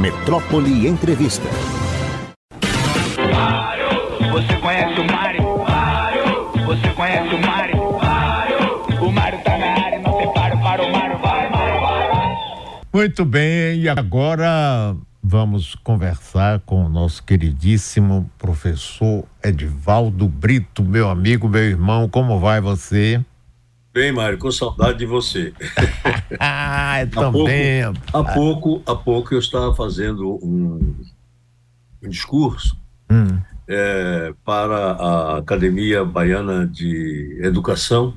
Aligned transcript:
Metrópole 0.00 0.88
Entrevista. 0.88 1.46
Você 4.32 4.56
conhece 4.56 4.98
o 4.98 5.04
Mário? 5.12 5.42
Você 6.64 6.88
conhece 6.94 7.34
o 7.34 7.38
Mário? 7.38 7.76
O 8.98 9.12
Mário 9.12 9.38
tá 9.44 9.58
na 9.58 9.66
área, 9.66 9.98
não 9.98 10.16
tem 10.16 10.32
paro 10.32 10.58
para 10.58 10.82
o 10.82 10.90
Mário. 10.90 11.18
Vai, 11.18 11.50
Mário, 11.50 11.80
vai. 11.82 12.38
Muito 12.94 13.26
bem, 13.26 13.78
e 13.80 13.90
agora 13.90 14.96
vamos 15.22 15.74
conversar 15.74 16.60
com 16.60 16.86
o 16.86 16.88
nosso 16.88 17.22
queridíssimo 17.22 18.30
professor 18.38 19.26
Edivaldo 19.44 20.26
Brito, 20.26 20.82
meu 20.82 21.10
amigo, 21.10 21.46
meu 21.46 21.62
irmão. 21.62 22.08
Como 22.08 22.40
vai 22.40 22.58
você? 22.58 23.22
Bem, 23.92 24.12
Mário, 24.12 24.38
com 24.38 24.52
saudade 24.52 24.98
de 24.98 25.06
você. 25.06 25.52
ah, 26.38 27.00
Há 27.00 27.06
também. 27.06 27.82
há 28.12 28.24
pouco, 28.34 28.82
há 28.86 28.94
pouco 28.94 29.34
eu 29.34 29.40
estava 29.40 29.74
fazendo 29.74 30.38
um, 30.44 30.94
um 32.02 32.08
discurso 32.08 32.80
Hum, 33.10 33.40
é, 33.66 34.32
para 34.44 34.92
a 34.92 35.38
Academia 35.38 36.04
Baiana 36.04 36.64
de 36.64 37.40
Educação, 37.42 38.14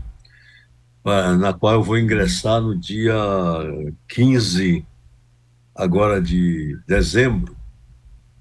ah, 1.03 1.35
na 1.35 1.51
qual 1.51 1.73
eu 1.73 1.83
vou 1.83 1.97
ingressar 1.97 2.61
no 2.61 2.77
dia 2.77 3.15
15 4.07 4.85
agora 5.75 6.21
de 6.21 6.77
dezembro. 6.87 7.55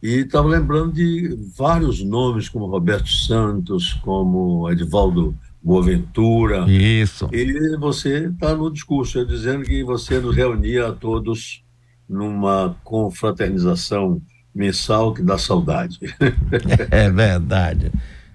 E 0.02 0.16
estava 0.16 0.48
lembrando 0.48 0.92
de 0.92 1.38
vários 1.56 2.02
nomes, 2.02 2.50
como 2.50 2.66
Roberto 2.66 3.08
Santos, 3.08 3.94
como 3.94 4.70
Edivaldo 4.70 5.34
Boaventura. 5.62 6.64
isso. 6.68 7.28
E 7.32 7.76
você 7.76 8.26
está 8.26 8.54
no 8.54 8.72
discurso 8.72 9.24
dizendo 9.24 9.64
que 9.64 9.84
você 9.84 10.18
nos 10.18 10.34
reunia 10.34 10.88
a 10.88 10.92
todos 10.92 11.62
numa 12.08 12.76
confraternização 12.82 14.20
mensal 14.54 15.14
que 15.14 15.22
dá 15.22 15.38
saudade. 15.38 15.98
É 16.90 17.10
verdade. 17.10 17.90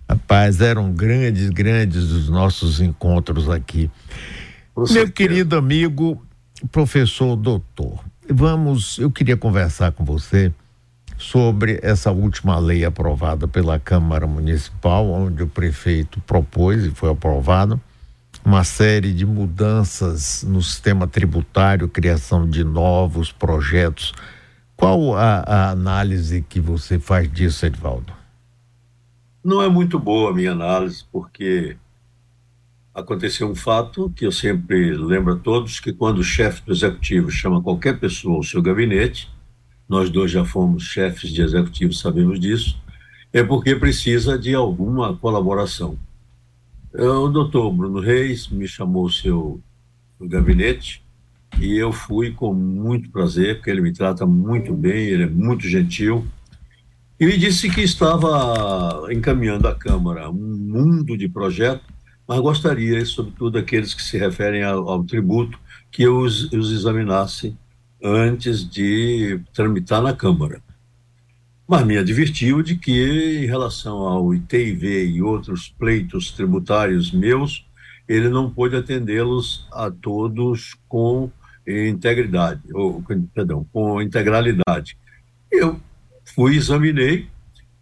Rapaz, 0.10 0.62
eram 0.62 0.92
grandes, 0.94 1.50
grandes 1.50 2.04
os 2.12 2.30
nossos 2.30 2.80
encontros 2.80 3.50
aqui. 3.50 3.92
Meu 4.92 5.12
querido 5.12 5.58
amigo, 5.58 6.22
professor 6.72 7.36
doutor, 7.36 8.00
vamos, 8.30 8.98
eu 9.00 9.12
queria 9.12 9.36
conversar 9.36 9.92
com 9.92 10.06
você 10.06 10.52
sobre 11.18 11.80
essa 11.82 12.12
última 12.12 12.60
lei 12.60 12.86
aprovada 12.86 13.48
pela 13.48 13.80
Câmara 13.80 14.28
Municipal, 14.28 15.10
onde 15.10 15.44
o 15.44 15.48
prefeito 15.48 16.22
propôs 16.22 16.86
e 16.86 16.92
foi 16.92 17.12
aprovado 17.12 17.82
uma 18.46 18.64
série 18.64 19.12
de 19.12 19.26
mudanças 19.26 20.44
no 20.44 20.62
sistema 20.62 21.06
tributário, 21.06 21.90
criação 21.90 22.50
de 22.50 22.64
novos 22.64 23.30
projetos. 23.32 24.14
Qual 24.76 25.18
a, 25.18 25.40
a 25.40 25.70
análise 25.72 26.46
que 26.48 26.60
você 26.60 26.98
faz 26.98 27.30
disso, 27.30 27.66
Edvaldo? 27.66 28.14
Não 29.44 29.62
é 29.62 29.68
muito 29.68 30.00
boa 30.00 30.32
a 30.32 30.34
minha 30.34 30.52
análise, 30.52 31.04
porque 31.12 31.76
aconteceu 32.94 33.50
um 33.50 33.56
fato 33.56 34.12
que 34.16 34.26
eu 34.26 34.32
sempre 34.32 34.94
lembro 34.96 35.34
a 35.34 35.38
todos, 35.38 35.80
que 35.80 35.92
quando 35.92 36.20
o 36.20 36.24
chefe 36.24 36.62
do 36.66 36.72
executivo 36.72 37.30
chama 37.30 37.62
qualquer 37.62 38.00
pessoa 38.00 38.38
ao 38.38 38.44
seu 38.44 38.62
gabinete, 38.62 39.30
nós 39.88 40.10
dois 40.10 40.32
já 40.32 40.44
fomos 40.44 40.84
chefes 40.84 41.32
de 41.32 41.42
executivo, 41.42 41.94
sabemos 41.94 42.40
disso, 42.40 42.78
é 43.32 43.44
porque 43.44 43.76
precisa 43.76 44.38
de 44.38 44.54
alguma 44.54 45.16
colaboração. 45.16 45.98
O 46.94 47.28
doutor 47.28 47.72
Bruno 47.72 48.00
Reis 48.00 48.48
me 48.48 48.68
chamou 48.68 49.04
ao 49.04 49.10
seu 49.10 49.62
gabinete 50.20 51.04
e 51.60 51.78
eu 51.78 51.92
fui 51.92 52.32
com 52.32 52.54
muito 52.54 53.10
prazer, 53.10 53.56
porque 53.56 53.70
ele 53.70 53.82
me 53.82 53.94
trata 53.94 54.26
muito 54.26 54.74
bem, 54.74 55.08
ele 55.08 55.24
é 55.24 55.30
muito 55.30 55.68
gentil, 55.68 56.26
e 57.20 57.26
me 57.26 57.38
disse 57.38 57.70
que 57.70 57.82
estava 57.82 59.12
encaminhando 59.12 59.68
à 59.68 59.74
Câmara 59.74 60.30
um 60.30 60.34
mundo 60.34 61.18
de 61.18 61.28
projetos, 61.28 61.88
mas 62.28 62.40
gostaria, 62.40 63.04
sobretudo 63.06 63.58
aqueles 63.58 63.94
que 63.94 64.04
se 64.04 64.18
referem 64.18 64.64
ao, 64.64 64.88
ao 64.88 65.04
tributo, 65.04 65.58
que 65.92 66.04
eu 66.04 66.20
os, 66.20 66.52
os 66.52 66.72
examinasse 66.72 67.56
antes 68.04 68.68
de 68.70 69.40
tramitar 69.54 70.02
na 70.02 70.14
Câmara. 70.14 70.62
Mas 71.68 71.86
me 71.86 71.98
advertiu 71.98 72.62
de 72.62 72.76
que, 72.76 73.44
em 73.44 73.46
relação 73.46 73.98
ao 73.98 74.34
ITIV 74.34 75.06
e 75.06 75.22
outros 75.22 75.68
pleitos 75.68 76.32
tributários 76.32 77.12
meus, 77.12 77.66
ele 78.08 78.30
não 78.30 78.50
pôde 78.50 78.76
atendê-los 78.76 79.68
a 79.72 79.92
todos 79.92 80.76
com 80.88 81.30
integridade, 81.68 82.62
ou, 82.74 83.04
perdão, 83.34 83.68
com 83.74 84.02
integralidade. 84.02 84.98
Eu 85.52 85.78
fui, 86.24 86.56
examinei, 86.56 87.28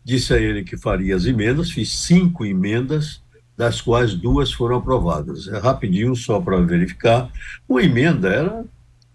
disse 0.04 0.34
a 0.34 0.40
ele 0.40 0.64
que 0.64 0.76
faria 0.76 1.16
as 1.16 1.26
emendas, 1.26 1.70
fiz 1.70 1.92
cinco 1.92 2.44
emendas, 2.44 3.22
das 3.56 3.80
quais 3.80 4.14
duas 4.14 4.52
foram 4.52 4.78
aprovadas. 4.78 5.48
É 5.48 5.60
rapidinho, 5.60 6.16
só 6.16 6.42
para 6.42 6.60
verificar. 6.62 7.32
Uma 7.70 7.84
emenda 7.84 8.30
era 8.30 8.66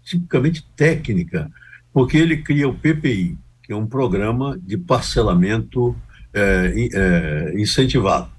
tipicamente 0.03 0.65
técnica, 0.75 1.49
porque 1.93 2.17
ele 2.17 2.37
cria 2.37 2.67
o 2.67 2.73
PPI, 2.73 3.37
que 3.63 3.73
é 3.73 3.75
um 3.75 3.85
programa 3.87 4.57
de 4.61 4.77
parcelamento 4.77 5.95
in- 6.75 6.89
eh, 6.93 7.53
incentivado. 7.57 8.29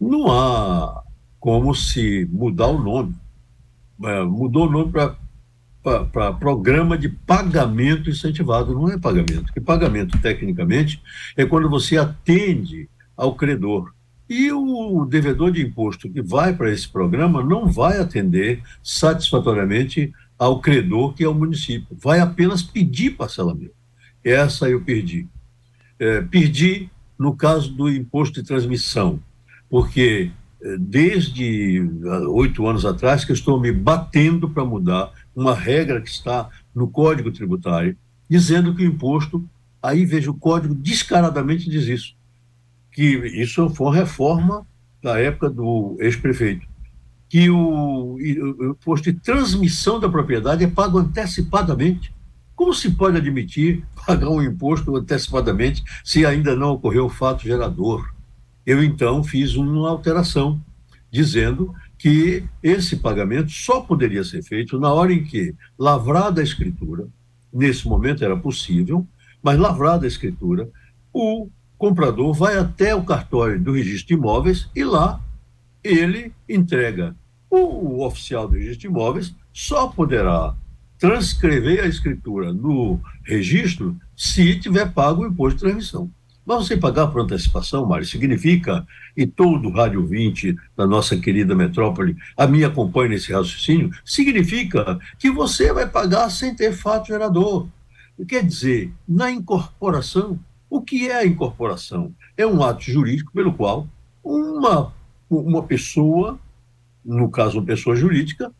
Não 0.00 0.30
há 0.32 1.02
como 1.38 1.74
se 1.74 2.26
mudar 2.32 2.68
o 2.68 2.82
nome. 2.82 3.14
Eh, 4.02 4.24
mudou 4.24 4.66
o 4.66 4.70
nome 4.70 4.90
para 6.12 6.32
programa 6.32 6.96
de 6.96 7.10
pagamento 7.10 8.08
incentivado, 8.08 8.72
não 8.74 8.88
é 8.88 8.98
pagamento, 8.98 9.44
porque 9.44 9.60
pagamento, 9.60 10.18
tecnicamente, 10.18 11.00
é 11.36 11.44
quando 11.44 11.68
você 11.68 11.98
atende 11.98 12.88
ao 13.16 13.34
credor. 13.34 13.92
E 14.28 14.50
o 14.50 15.04
devedor 15.04 15.52
de 15.52 15.60
imposto 15.62 16.08
que 16.08 16.22
vai 16.22 16.54
para 16.54 16.70
esse 16.72 16.88
programa 16.88 17.44
não 17.44 17.66
vai 17.66 17.98
atender 18.00 18.62
satisfatoriamente 18.82 20.10
ao 20.38 20.60
credor, 20.60 21.14
que 21.14 21.24
é 21.24 21.28
o 21.28 21.34
município. 21.34 21.96
Vai 22.02 22.20
apenas 22.20 22.62
pedir 22.62 23.10
parcelamento. 23.10 23.74
Essa 24.22 24.68
eu 24.68 24.80
perdi. 24.80 25.28
É, 25.98 26.20
perdi 26.22 26.90
no 27.18 27.36
caso 27.36 27.72
do 27.72 27.88
imposto 27.88 28.40
de 28.40 28.46
transmissão, 28.46 29.20
porque 29.68 30.30
eh, 30.62 30.76
desde 30.78 31.80
oito 32.30 32.66
anos 32.66 32.84
atrás 32.84 33.24
que 33.24 33.32
eu 33.32 33.34
estou 33.34 33.60
me 33.60 33.70
batendo 33.70 34.48
para 34.48 34.64
mudar 34.64 35.12
uma 35.34 35.54
regra 35.54 36.00
que 36.00 36.08
está 36.08 36.48
no 36.74 36.88
Código 36.88 37.30
Tributário, 37.30 37.96
dizendo 38.28 38.74
que 38.74 38.82
o 38.82 38.86
imposto, 38.86 39.46
aí 39.82 40.04
vejo 40.04 40.32
o 40.32 40.38
Código 40.38 40.74
descaradamente 40.74 41.68
diz 41.68 41.86
isso, 41.86 42.16
que 42.90 43.04
isso 43.40 43.68
foi 43.70 43.86
uma 43.88 43.94
reforma 43.94 44.66
da 45.02 45.18
época 45.20 45.50
do 45.50 45.96
ex-prefeito, 46.00 46.66
que 47.28 47.50
o, 47.50 47.56
o 47.56 48.16
o 48.16 48.70
imposto 48.70 49.12
de 49.12 49.18
transmissão 49.18 49.98
da 49.98 50.08
propriedade 50.08 50.64
é 50.64 50.68
pago 50.68 50.98
antecipadamente. 50.98 52.14
Como 52.54 52.72
se 52.72 52.90
pode 52.90 53.16
admitir 53.16 53.84
pagar 54.06 54.28
um 54.28 54.42
imposto 54.42 54.94
antecipadamente 54.96 55.82
se 56.04 56.24
ainda 56.24 56.54
não 56.54 56.72
ocorreu 56.72 57.06
o 57.06 57.10
fato 57.10 57.42
gerador? 57.42 58.12
Eu 58.64 58.82
então 58.82 59.22
fiz 59.24 59.56
uma 59.56 59.90
alteração 59.90 60.60
dizendo 61.10 61.74
que 61.98 62.44
esse 62.62 62.96
pagamento 62.96 63.50
só 63.50 63.80
poderia 63.80 64.24
ser 64.24 64.42
feito 64.42 64.78
na 64.78 64.92
hora 64.92 65.12
em 65.12 65.24
que, 65.24 65.54
lavrada 65.78 66.40
a 66.40 66.44
escritura, 66.44 67.06
nesse 67.52 67.86
momento 67.86 68.24
era 68.24 68.36
possível, 68.36 69.06
mas 69.42 69.58
lavrada 69.58 70.04
a 70.04 70.08
escritura, 70.08 70.68
o 71.12 71.48
comprador 71.78 72.32
vai 72.34 72.56
até 72.58 72.94
o 72.94 73.04
cartório 73.04 73.60
do 73.60 73.72
registro 73.72 74.08
de 74.08 74.14
imóveis 74.14 74.68
e 74.74 74.84
lá 74.84 75.20
ele 75.84 76.32
entrega. 76.48 77.14
O 77.50 78.04
oficial 78.04 78.48
do 78.48 78.54
registro 78.54 78.80
de 78.80 78.86
imóveis 78.86 79.34
só 79.52 79.86
poderá 79.86 80.56
transcrever 80.98 81.84
a 81.84 81.86
escritura 81.86 82.52
no 82.52 82.98
registro 83.22 83.96
se 84.16 84.58
tiver 84.58 84.92
pago 84.92 85.22
o 85.22 85.26
imposto 85.26 85.58
de 85.58 85.64
transmissão. 85.64 86.10
Mas 86.46 86.66
você 86.66 86.76
pagar 86.76 87.06
por 87.08 87.22
antecipação, 87.22 87.86
Mário, 87.86 88.04
significa, 88.04 88.86
e 89.16 89.26
todo 89.26 89.70
Rádio 89.70 90.06
20 90.06 90.56
da 90.76 90.86
nossa 90.86 91.16
querida 91.16 91.54
metrópole 91.54 92.16
a 92.36 92.46
me 92.46 92.64
acompanha 92.64 93.10
nesse 93.10 93.32
raciocínio, 93.32 93.90
significa 94.04 94.98
que 95.18 95.30
você 95.30 95.72
vai 95.72 95.88
pagar 95.88 96.28
sem 96.30 96.54
ter 96.54 96.72
fato 96.72 97.08
gerador. 97.08 97.66
Quer 98.28 98.44
dizer, 98.44 98.92
na 99.08 99.30
incorporação, 99.30 100.38
o 100.68 100.82
que 100.82 101.08
é 101.08 101.16
a 101.16 101.26
incorporação? 101.26 102.14
É 102.36 102.46
um 102.46 102.62
ato 102.62 102.82
jurídico 102.82 103.32
pelo 103.32 103.54
qual 103.54 103.88
uma, 104.22 104.92
uma 105.38 105.62
pessoa, 105.62 106.38
no 107.04 107.30
caso 107.30 107.58
uma 107.58 107.66
pessoa 107.66 107.96
jurídica, 107.96 108.52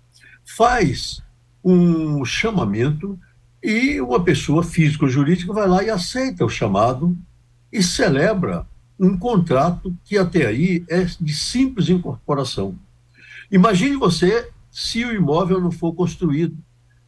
faz 0.45 1.23
um 1.65 2.25
chamamento 2.25 3.19
e 3.63 4.01
uma 4.01 4.23
pessoa 4.23 4.63
físico-jurídica 4.63 5.53
vai 5.53 5.67
lá 5.67 5.83
e 5.83 5.91
aceita 5.91 6.45
o 6.45 6.49
chamado 6.49 7.17
e 7.73 7.83
celebra 7.83 8.67
um 9.01 9.17
contrato 9.19 9.97
que 10.05 10.19
até 10.19 10.47
aí 10.47 10.85
é 10.89 11.05
de 11.21 11.35
simples 11.35 11.89
incorporação. 11.89 12.79
Imagine 13.51 13.97
você 13.97 14.51
se 14.71 15.05
o 15.05 15.13
imóvel 15.13 15.61
não 15.61 15.71
for 15.71 15.95
construído, 15.95 16.57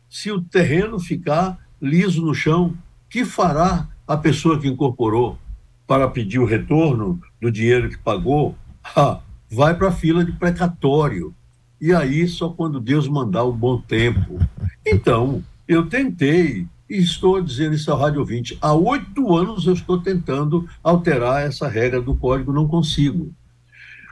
se 0.08 0.30
o 0.30 0.40
terreno 0.40 0.98
ficar 0.98 1.58
liso 1.80 2.24
no 2.24 2.34
chão, 2.34 2.76
que 3.10 3.24
fará 3.24 3.88
a 4.06 4.16
pessoa 4.16 4.58
que 4.58 4.68
incorporou 4.68 5.38
para 5.86 6.08
pedir 6.08 6.38
o 6.38 6.44
retorno 6.44 7.20
do 7.40 7.50
dinheiro 7.50 7.88
que 7.88 7.98
pagou? 7.98 8.56
Ah, 8.94 9.20
vai 9.50 9.76
para 9.76 9.88
a 9.88 9.92
fila 9.92 10.24
de 10.24 10.32
precatório. 10.32 11.34
E 11.80 11.92
aí 11.92 12.26
só 12.26 12.48
quando 12.48 12.80
Deus 12.80 13.06
mandar 13.06 13.44
o 13.44 13.52
bom 13.52 13.80
tempo. 13.80 14.38
Então, 14.84 15.44
eu 15.68 15.86
tentei, 15.86 16.66
e 16.88 16.96
estou 16.96 17.40
dizendo 17.40 17.74
isso 17.74 17.90
ao 17.90 17.98
Rádio 17.98 18.24
20, 18.24 18.58
há 18.60 18.72
oito 18.72 19.36
anos 19.36 19.66
eu 19.66 19.74
estou 19.74 20.00
tentando 20.00 20.66
alterar 20.82 21.46
essa 21.46 21.68
regra 21.68 22.00
do 22.00 22.14
código, 22.14 22.52
não 22.52 22.68
consigo. 22.68 23.32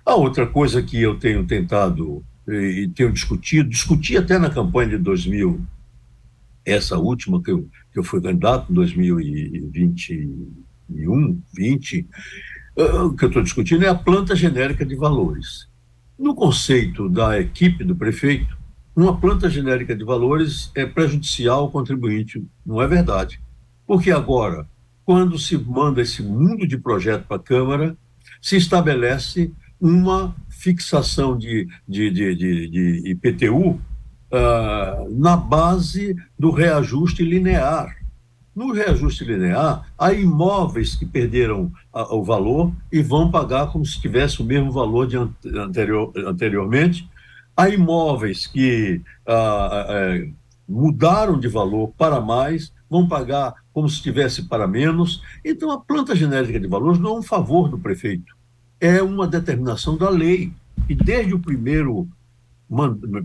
A 0.05 0.15
outra 0.15 0.47
coisa 0.47 0.83
que 0.83 1.01
eu 1.01 1.19
tenho 1.19 1.47
tentado 1.47 2.23
e 2.47 2.91
tenho 2.95 3.11
discutido, 3.11 3.71
discuti 3.71 4.19
até 4.19 4.39
na 4.39 4.51
campanha 4.51 4.91
de 4.91 4.99
2000, 4.99 5.63
essa 6.65 6.97
última 6.99 7.43
que 7.43 7.51
eu, 7.51 7.69
que 7.93 7.99
eu 7.99 8.05
fui 8.05 8.21
candidato 8.21 8.71
em 8.71 8.75
2021, 8.75 11.41
20, 11.55 12.07
o 12.77 13.15
que 13.15 13.25
eu 13.25 13.29
estou 13.29 13.43
discutindo 13.43 13.85
é 13.85 13.89
a 13.89 13.95
planta 13.95 14.35
genérica 14.35 14.85
de 14.85 14.97
valores. 14.97 15.69
No 16.19 16.35
conceito 16.35 17.09
da 17.09 17.41
equipe 17.41 17.85
do 17.85 17.95
prefeito, 17.95 18.57
uma 18.97 19.17
planta 19.17 19.51
genérica 19.51 19.95
de 19.95 20.05
valores 20.05 20.71
é 20.75 20.87
prejudicial 20.87 21.61
ao 21.61 21.71
contribuinte. 21.71 22.45
Não 22.65 22.81
é 22.81 22.87
verdade. 22.87 23.41
Porque 23.87 24.11
agora, 24.11 24.69
quando 25.05 25.39
se 25.39 25.59
manda 25.59 26.01
esse 26.01 26.23
mundo 26.23 26.67
de 26.67 26.79
projeto 26.79 27.27
para 27.27 27.37
a 27.37 27.41
Câmara, 27.41 27.97
se 28.41 28.57
estabelece 28.57 29.53
uma 29.81 30.35
fixação 30.49 31.37
de, 31.37 31.69
de, 31.87 32.11
de, 32.11 32.35
de, 32.35 32.69
de 32.69 33.11
IPTU 33.11 33.71
uh, 33.71 33.81
ah, 34.33 35.05
na 35.11 35.37
base 35.37 36.17
do 36.39 36.51
reajuste 36.51 37.25
linear. 37.25 38.04
No 38.55 38.73
reajuste 38.73 39.25
linear, 39.25 39.89
há 39.99 40.13
imóveis 40.13 40.95
que 40.95 41.05
perderam 41.05 41.73
a, 41.93 42.15
o 42.15 42.23
valor 42.23 42.73
e 42.93 43.03
vão 43.03 43.31
pagar 43.31 43.73
como 43.73 43.85
se 43.85 44.01
tivesse 44.01 44.41
o 44.41 44.45
mesmo 44.45 44.71
valor 44.71 45.07
de 45.07 45.17
anterior, 45.17 46.13
anteriormente. 46.17 47.09
Há 47.57 47.69
imóveis 47.69 48.47
que 48.47 49.01
ah, 49.27 49.87
é, 49.89 50.29
mudaram 50.69 51.39
de 51.39 51.49
valor 51.49 51.93
para 51.99 52.21
mais, 52.21 52.73
vão 52.89 53.09
pagar 53.09 53.55
como 53.73 53.89
se 53.89 53.97
estivesse 53.97 54.43
para 54.43 54.69
menos. 54.69 55.21
Então, 55.45 55.71
a 55.71 55.81
planta 55.81 56.15
genérica 56.15 56.61
de 56.61 56.69
valores 56.69 57.01
não 57.01 57.17
é 57.17 57.19
um 57.19 57.23
favor 57.23 57.69
do 57.69 57.79
prefeito 57.79 58.35
é 58.85 59.03
uma 59.03 59.27
determinação 59.27 59.97
da 59.97 60.11
lei. 60.11 60.53
E 60.89 60.95
desde 60.95 61.35
o 61.35 61.39
primeiro, 61.39 62.07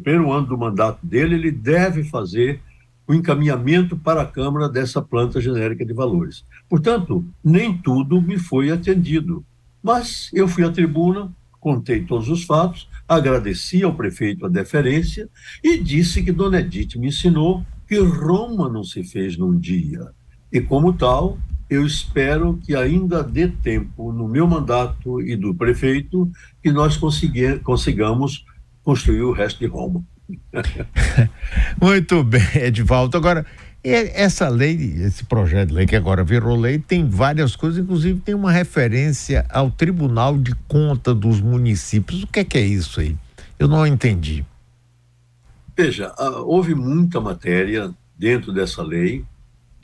primeiro 0.03 0.31
ano 0.31 0.47
do 0.47 0.57
mandato 0.57 1.05
dele, 1.05 1.35
ele 1.35 1.51
deve 1.51 2.03
fazer 2.05 2.61
o 3.09 3.13
encaminhamento 3.15 3.97
para 3.97 4.21
a 4.21 4.25
Câmara 4.25 4.69
dessa 4.69 5.01
planta 5.01 5.41
genérica 5.41 5.83
de 5.83 5.93
valores. 5.93 6.45
Portanto, 6.69 7.25
nem 7.43 7.75
tudo 7.75 8.21
me 8.21 8.37
foi 8.37 8.69
atendido. 8.69 9.43
Mas 9.81 10.29
eu 10.31 10.47
fui 10.47 10.63
à 10.63 10.71
tribuna, 10.71 11.33
contei 11.59 12.05
todos 12.05 12.29
os 12.29 12.43
fatos, 12.43 12.87
agradeci 13.07 13.83
ao 13.83 13.95
prefeito 13.95 14.45
a 14.45 14.49
deferência 14.49 15.27
e 15.63 15.79
disse 15.79 16.21
que 16.21 16.31
Dona 16.31 16.59
Edith 16.59 16.97
me 16.97 17.07
ensinou 17.07 17.65
que 17.87 17.97
Roma 17.97 18.69
não 18.69 18.83
se 18.83 19.03
fez 19.03 19.35
num 19.35 19.57
dia. 19.57 20.11
E, 20.53 20.61
como 20.61 20.93
tal, 20.93 21.39
eu 21.67 21.83
espero 21.87 22.59
que 22.63 22.75
ainda 22.75 23.23
dê 23.23 23.47
tempo 23.47 24.13
no 24.13 24.27
meu 24.27 24.47
mandato 24.47 25.19
e 25.19 25.35
do 25.35 25.55
prefeito 25.55 26.31
que 26.61 26.71
nós 26.71 26.95
consigamos 26.95 28.45
construir 28.83 29.23
o 29.23 29.31
resto 29.31 29.57
de 29.57 29.65
Roma. 29.65 30.03
Muito 31.81 32.23
bem, 32.23 32.41
Edvaldo. 32.55 33.17
Agora, 33.17 33.45
essa 33.83 34.49
lei, 34.49 34.75
esse 34.75 35.23
projeto 35.25 35.69
de 35.69 35.75
lei 35.75 35.85
que 35.85 35.95
agora 35.95 36.23
virou 36.23 36.55
lei, 36.55 36.79
tem 36.79 37.07
várias 37.07 37.55
coisas, 37.55 37.81
inclusive 37.81 38.19
tem 38.19 38.35
uma 38.35 38.51
referência 38.51 39.45
ao 39.49 39.71
Tribunal 39.71 40.37
de 40.37 40.53
Conta 40.67 41.13
dos 41.13 41.39
Municípios. 41.39 42.23
O 42.23 42.27
que 42.27 42.39
é, 42.39 42.43
que 42.43 42.57
é 42.57 42.65
isso 42.65 42.99
aí? 42.99 43.15
Eu 43.57 43.67
não 43.67 43.85
entendi. 43.85 44.45
Veja, 45.75 46.13
houve 46.45 46.75
muita 46.75 47.21
matéria 47.21 47.91
dentro 48.17 48.51
dessa 48.51 48.83
lei, 48.83 49.23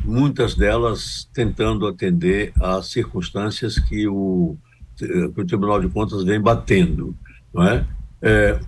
muitas 0.03 0.55
delas 0.55 1.27
tentando 1.33 1.87
atender 1.87 2.51
às 2.61 2.87
circunstâncias 2.87 3.79
que 3.79 4.05
o, 4.07 4.57
que 4.97 5.41
o 5.41 5.45
Tribunal 5.45 5.79
de 5.79 5.87
Contas 5.87 6.23
vem 6.25 6.39
batendo. 6.39 7.15
Não 7.53 7.63
é? 7.63 7.85
É 8.21 8.59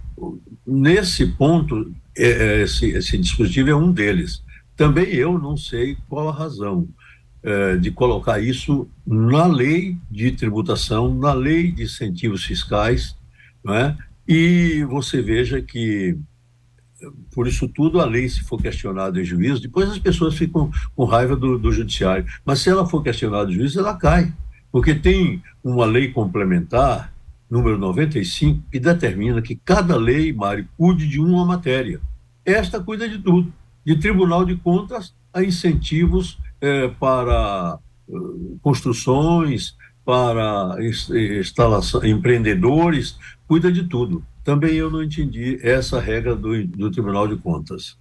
nesse 0.65 1.25
ponto, 1.25 1.93
é, 2.15 2.27
é, 2.27 2.61
esse, 2.63 2.89
esse, 2.89 3.17
dispositivo 3.17 3.69
é 3.69 3.75
um 3.75 3.91
deles. 3.91 4.43
Também 4.75 5.05
eu 5.05 5.39
não 5.39 5.55
sei 5.55 5.97
qual 6.09 6.27
a 6.27 6.33
razão 6.33 6.87
é, 7.41 7.77
de 7.77 7.89
colocar 7.91 8.39
isso 8.39 8.87
na 9.05 9.45
lei 9.45 9.97
de 10.11 10.31
tributação, 10.31 11.13
na 11.13 11.33
lei 11.33 11.71
de 11.71 11.83
incentivos 11.83 12.43
fiscais, 12.43 13.15
não 13.63 13.73
é? 13.73 13.97
e 14.27 14.83
você 14.85 15.21
veja 15.21 15.61
que 15.61 16.17
por 17.31 17.47
isso 17.47 17.67
tudo, 17.67 18.01
a 18.01 18.05
lei, 18.05 18.27
se 18.27 18.41
for 18.41 18.59
questionada 18.59 19.21
em 19.21 19.23
juízo, 19.23 19.61
depois 19.61 19.89
as 19.89 19.99
pessoas 19.99 20.35
ficam 20.35 20.71
com 20.95 21.05
raiva 21.05 21.35
do, 21.35 21.57
do 21.57 21.71
judiciário. 21.71 22.25
Mas 22.43 22.59
se 22.59 22.69
ela 22.69 22.87
for 22.87 23.03
questionada 23.03 23.51
em 23.51 23.53
juízo, 23.53 23.79
ela 23.79 23.95
cai. 23.95 24.33
Porque 24.71 24.95
tem 24.95 25.41
uma 25.63 25.85
lei 25.85 26.11
complementar, 26.11 27.13
número 27.49 27.77
95, 27.77 28.63
que 28.71 28.79
determina 28.79 29.41
que 29.41 29.55
cada 29.55 29.95
lei, 29.95 30.33
Mário, 30.33 30.67
cuide 30.77 31.07
de 31.07 31.19
uma 31.19 31.45
matéria. 31.45 31.99
Esta 32.45 32.79
cuida 32.79 33.07
de 33.07 33.19
tudo. 33.19 33.51
De 33.85 33.95
Tribunal 33.95 34.45
de 34.45 34.55
Contas 34.55 35.13
a 35.33 35.43
incentivos 35.43 36.37
eh, 36.59 36.89
para 36.99 37.79
uh, 38.07 38.59
construções, 38.61 39.75
para 40.03 40.75
instalação, 41.39 42.03
empreendedores, 42.03 43.17
cuida 43.47 43.71
de 43.71 43.83
tudo 43.83 44.23
também 44.47 44.75
eu 44.75 44.89
não 44.89 45.03
entendi 45.03 45.59
essa 45.61 45.99
regra 45.99 46.33
do, 46.33 46.65
do 46.67 46.89
Tribunal 46.89 47.27
de 47.27 47.35
Contas. 47.35 47.97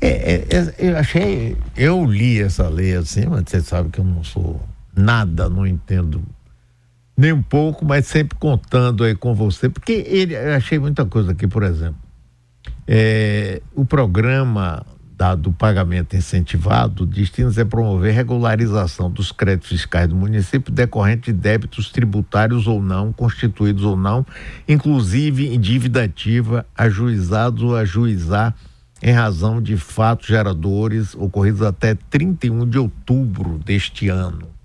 É, 0.00 0.08
é, 0.08 0.46
é, 0.48 0.74
eu 0.78 0.96
achei, 0.96 1.54
eu 1.76 2.02
li 2.06 2.40
essa 2.40 2.66
lei 2.66 2.96
assim, 2.96 3.26
mas 3.26 3.44
você 3.46 3.60
sabe 3.60 3.90
que 3.90 3.98
eu 3.98 4.04
não 4.06 4.24
sou 4.24 4.58
nada, 4.96 5.50
não 5.50 5.66
entendo 5.66 6.22
nem 7.18 7.32
um 7.32 7.42
pouco, 7.42 7.84
mas 7.84 8.06
sempre 8.06 8.38
contando 8.38 9.02
aí 9.02 9.16
com 9.16 9.34
você, 9.34 9.68
porque 9.68 10.04
ele, 10.06 10.36
eu 10.36 10.54
achei 10.54 10.78
muita 10.78 11.04
coisa 11.04 11.32
aqui, 11.32 11.48
por 11.48 11.64
exemplo, 11.64 11.98
é, 12.86 13.60
o 13.74 13.84
programa 13.84 14.86
dado 15.16 15.50
o 15.50 15.52
pagamento 15.52 16.14
incentivado, 16.14 17.04
destinos 17.04 17.58
é 17.58 17.64
promover 17.64 18.14
regularização 18.14 19.10
dos 19.10 19.32
créditos 19.32 19.70
fiscais 19.70 20.06
do 20.06 20.14
município 20.14 20.72
decorrente 20.72 21.32
de 21.32 21.38
débitos 21.40 21.90
tributários 21.90 22.68
ou 22.68 22.80
não, 22.80 23.12
constituídos 23.12 23.82
ou 23.82 23.96
não, 23.96 24.24
inclusive 24.68 25.52
em 25.52 25.58
dívida 25.58 26.04
ativa, 26.04 26.64
ajuizados 26.76 27.64
ou 27.64 27.74
ajuizar 27.74 28.54
em 29.02 29.10
razão 29.10 29.60
de 29.60 29.76
fatos 29.76 30.28
geradores 30.28 31.16
ocorridos 31.16 31.62
até 31.62 31.96
31 31.96 32.68
de 32.68 32.78
outubro 32.78 33.58
deste 33.58 34.08
ano. 34.08 34.57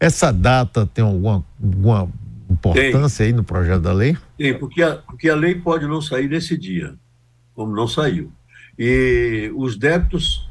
Essa 0.00 0.32
data 0.32 0.86
tem 0.86 1.04
alguma, 1.04 1.44
alguma 1.62 2.08
importância 2.48 3.24
tem. 3.24 3.26
aí 3.26 3.32
no 3.32 3.44
projeto 3.44 3.82
da 3.82 3.92
lei? 3.92 4.16
Tem, 4.36 4.56
porque 4.56 4.82
a, 4.82 4.96
porque 4.96 5.28
a 5.28 5.34
lei 5.34 5.56
pode 5.56 5.86
não 5.86 6.00
sair 6.00 6.28
nesse 6.28 6.56
dia, 6.56 6.94
como 7.54 7.74
não 7.74 7.88
saiu. 7.88 8.32
E 8.78 9.52
os 9.56 9.76
débitos 9.76 10.48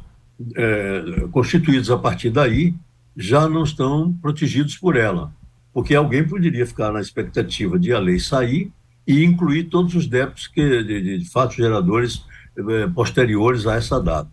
é, 0.56 1.28
constituídos 1.32 1.90
a 1.90 1.98
partir 1.98 2.30
daí 2.30 2.76
já 3.16 3.48
não 3.48 3.64
estão 3.64 4.14
protegidos 4.22 4.78
por 4.78 4.96
ela, 4.96 5.34
porque 5.74 5.96
alguém 5.96 6.28
poderia 6.28 6.68
ficar 6.68 6.92
na 6.92 7.00
expectativa 7.00 7.80
de 7.80 7.94
a 7.94 8.00
lei 8.00 8.20
sair 8.20 8.72
e 9.08 9.24
incluir 9.24 9.66
todos 9.66 9.96
os 9.96 10.08
débitos 10.08 10.48
que, 10.48 10.84
de, 10.84 11.20
de 11.20 11.30
fatos 11.30 11.56
geradores 11.56 12.26
é, 12.58 12.88
posteriores 12.88 13.66
a 13.66 13.76
essa 13.76 14.00
data. 14.00 14.30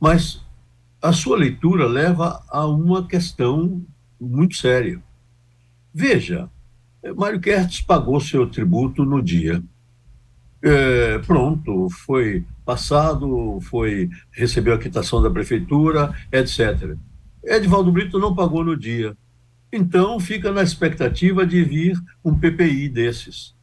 Mas 0.00 0.42
a 1.02 1.12
sua 1.12 1.36
leitura 1.36 1.86
leva 1.86 2.42
a 2.48 2.66
uma 2.66 3.06
questão 3.06 3.84
muito 4.20 4.56
séria. 4.56 5.02
Veja, 5.92 6.50
Mário 7.16 7.40
Kertz 7.40 7.80
pagou 7.80 8.20
seu 8.20 8.46
tributo 8.46 9.04
no 9.04 9.22
dia. 9.22 9.62
É, 10.62 11.18
pronto, 11.18 11.88
foi 11.90 12.44
passado, 12.64 13.58
foi 13.60 14.08
recebeu 14.30 14.74
a 14.74 14.78
quitação 14.78 15.20
da 15.20 15.30
prefeitura, 15.30 16.14
etc. 16.32 16.96
Edivaldo 17.44 17.92
Brito 17.92 18.18
não 18.18 18.34
pagou 18.34 18.64
no 18.64 18.76
dia. 18.76 19.14
Então 19.70 20.18
fica 20.18 20.50
na 20.50 20.62
expectativa 20.62 21.46
de 21.46 21.62
vir 21.62 22.00
um 22.24 22.34
PPI 22.34 22.88
desses. 22.88 23.54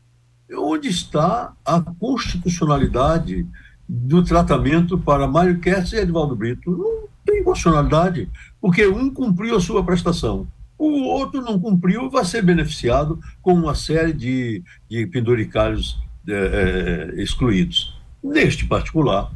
Onde 0.54 0.90
está 0.90 1.54
a 1.66 1.82
constitucionalidade 1.82 3.48
do 3.88 4.24
tratamento 4.24 4.98
para 5.00 5.28
Mário 5.28 5.60
Kertz 5.60 5.94
e 5.94 5.98
Edivaldo 5.98 6.36
Brito? 6.36 6.70
Não 6.70 7.11
tem 7.26 7.44
constitucionalidade, 7.44 8.30
porque 8.60 8.88
um 8.88 9.14
cumpriu 9.14 9.56
a 9.56 9.62
sua 9.62 9.84
prestação, 9.84 10.48
o 10.78 11.04
outro 11.04 11.42
não 11.42 11.60
cumpriu 11.60 12.10
vai 12.10 12.26
ser 12.26 12.42
beneficiado 12.42 13.20
com 13.42 13.54
uma 13.54 13.76
série 13.76 14.14
de, 14.14 14.64
de 14.90 15.06
penduricalhos 15.08 16.00
é, 16.28 17.12
é 17.18 17.22
excluídos. 17.22 18.00
Neste 18.24 18.66
particular, 18.66 19.32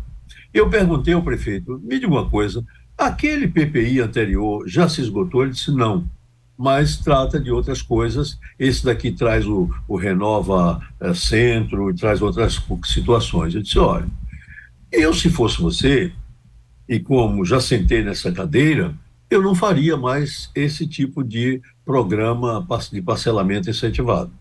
eu 0.53 0.69
perguntei 0.69 1.13
ao 1.13 1.21
prefeito: 1.21 1.79
me 1.83 1.99
diga 1.99 2.11
uma 2.11 2.29
coisa, 2.29 2.65
Aquele 2.97 3.47
PPI 3.47 3.99
anterior 3.99 4.65
já 4.67 4.87
se 4.87 5.01
esgotou? 5.01 5.43
Ele 5.43 5.51
disse 5.51 5.69
não, 5.69 6.09
mas 6.57 6.97
trata 6.97 7.39
de 7.39 7.51
outras 7.51 7.81
coisas. 7.81 8.39
Esse 8.57 8.85
daqui 8.85 9.11
traz 9.11 9.45
o, 9.45 9.69
o 9.85 9.97
Renova 9.97 10.81
é, 11.01 11.13
Centro, 11.13 11.93
traz 11.93 12.21
outras 12.21 12.61
situações. 12.85 13.53
Eu 13.53 13.61
disse: 13.61 13.77
olha, 13.77 14.07
eu, 14.89 15.13
se 15.13 15.29
fosse 15.29 15.61
você, 15.61 16.13
e 16.87 16.99
como 16.99 17.43
já 17.43 17.59
sentei 17.59 18.03
nessa 18.03 18.31
cadeira, 18.31 18.93
eu 19.29 19.41
não 19.41 19.55
faria 19.55 19.97
mais 19.97 20.49
esse 20.53 20.87
tipo 20.87 21.23
de 21.23 21.61
programa 21.83 22.65
de 22.91 23.01
parcelamento 23.01 23.69
incentivado. 23.69 24.31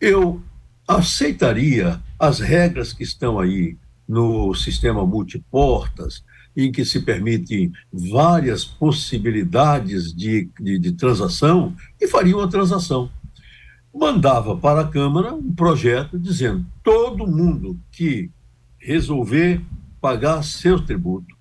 Eu 0.00 0.40
aceitaria 0.86 2.00
as 2.18 2.38
regras 2.38 2.92
que 2.92 3.02
estão 3.02 3.38
aí 3.38 3.76
no 4.08 4.54
sistema 4.54 5.04
multiportas, 5.04 6.24
em 6.56 6.72
que 6.72 6.84
se 6.84 7.00
permitem 7.00 7.70
várias 7.92 8.64
possibilidades 8.64 10.12
de, 10.14 10.48
de, 10.58 10.78
de 10.78 10.92
transação, 10.92 11.76
e 12.00 12.08
faria 12.08 12.36
uma 12.36 12.48
transação. 12.48 13.10
Mandava 13.94 14.56
para 14.56 14.80
a 14.82 14.88
Câmara 14.88 15.34
um 15.34 15.54
projeto 15.54 16.18
dizendo: 16.18 16.64
todo 16.82 17.26
mundo 17.26 17.78
que 17.92 18.30
resolver 18.78 19.60
pagar 20.00 20.42
seu 20.42 20.80
tributo 20.80 21.37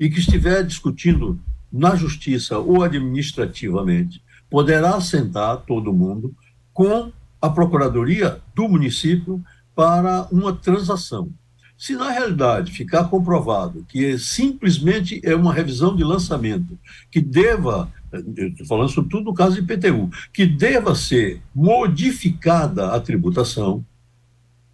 e 0.00 0.08
que 0.08 0.18
estiver 0.18 0.64
discutindo 0.64 1.38
na 1.70 1.94
justiça 1.94 2.58
ou 2.58 2.82
administrativamente, 2.82 4.22
poderá 4.48 4.98
sentar 5.00 5.58
todo 5.58 5.92
mundo 5.92 6.34
com 6.72 7.12
a 7.40 7.50
procuradoria 7.50 8.40
do 8.54 8.66
município 8.66 9.44
para 9.76 10.26
uma 10.32 10.54
transação. 10.54 11.30
Se 11.76 11.94
na 11.94 12.10
realidade 12.10 12.72
ficar 12.72 13.04
comprovado 13.04 13.86
que 13.88 14.04
é 14.04 14.18
simplesmente 14.18 15.20
é 15.22 15.34
uma 15.34 15.52
revisão 15.54 15.94
de 15.94 16.04
lançamento 16.04 16.78
que 17.10 17.20
deva, 17.20 17.90
estou 18.12 18.66
falando 18.66 18.90
sobretudo 18.90 19.24
no 19.24 19.34
caso 19.34 19.54
de 19.54 19.60
IPTU, 19.60 20.10
que 20.32 20.46
deva 20.46 20.94
ser 20.94 21.40
modificada 21.54 22.92
a 22.92 23.00
tributação, 23.00 23.84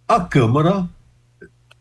a 0.07 0.19
Câmara 0.19 0.89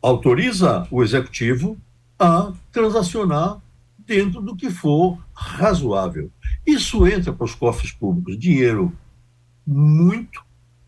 autoriza 0.00 0.86
o 0.90 1.02
Executivo 1.02 1.76
a 2.18 2.52
transacionar 2.72 3.60
dentro 3.98 4.40
do 4.40 4.56
que 4.56 4.70
for 4.70 5.18
razoável. 5.34 6.30
Isso 6.66 7.06
entra 7.06 7.32
para 7.32 7.44
os 7.44 7.54
cofres 7.54 7.92
públicos 7.92 8.38
dinheiro 8.38 8.92
muito, 9.66 10.44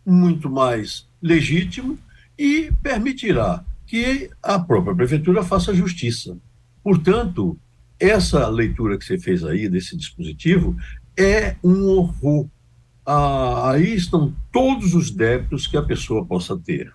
muito 0.06 0.48
mais 0.48 1.06
legítimo 1.20 1.98
e 2.38 2.70
permitirá 2.82 3.64
que 3.86 4.30
a 4.42 4.58
própria 4.58 4.94
prefeitura 4.94 5.42
faça 5.42 5.74
justiça. 5.74 6.38
Portanto, 6.82 7.58
essa 7.98 8.46
leitura 8.48 8.96
que 8.96 9.04
você 9.04 9.18
fez 9.18 9.42
aí 9.44 9.68
desse 9.68 9.96
dispositivo 9.96 10.76
é 11.16 11.56
um 11.64 11.88
horror. 11.88 12.46
Ah, 13.04 13.72
aí 13.72 13.94
estão 13.94 14.34
todos 14.52 14.94
os 14.94 15.10
débitos 15.10 15.66
que 15.66 15.76
a 15.76 15.82
pessoa 15.82 16.24
possa 16.24 16.56
ter, 16.56 16.92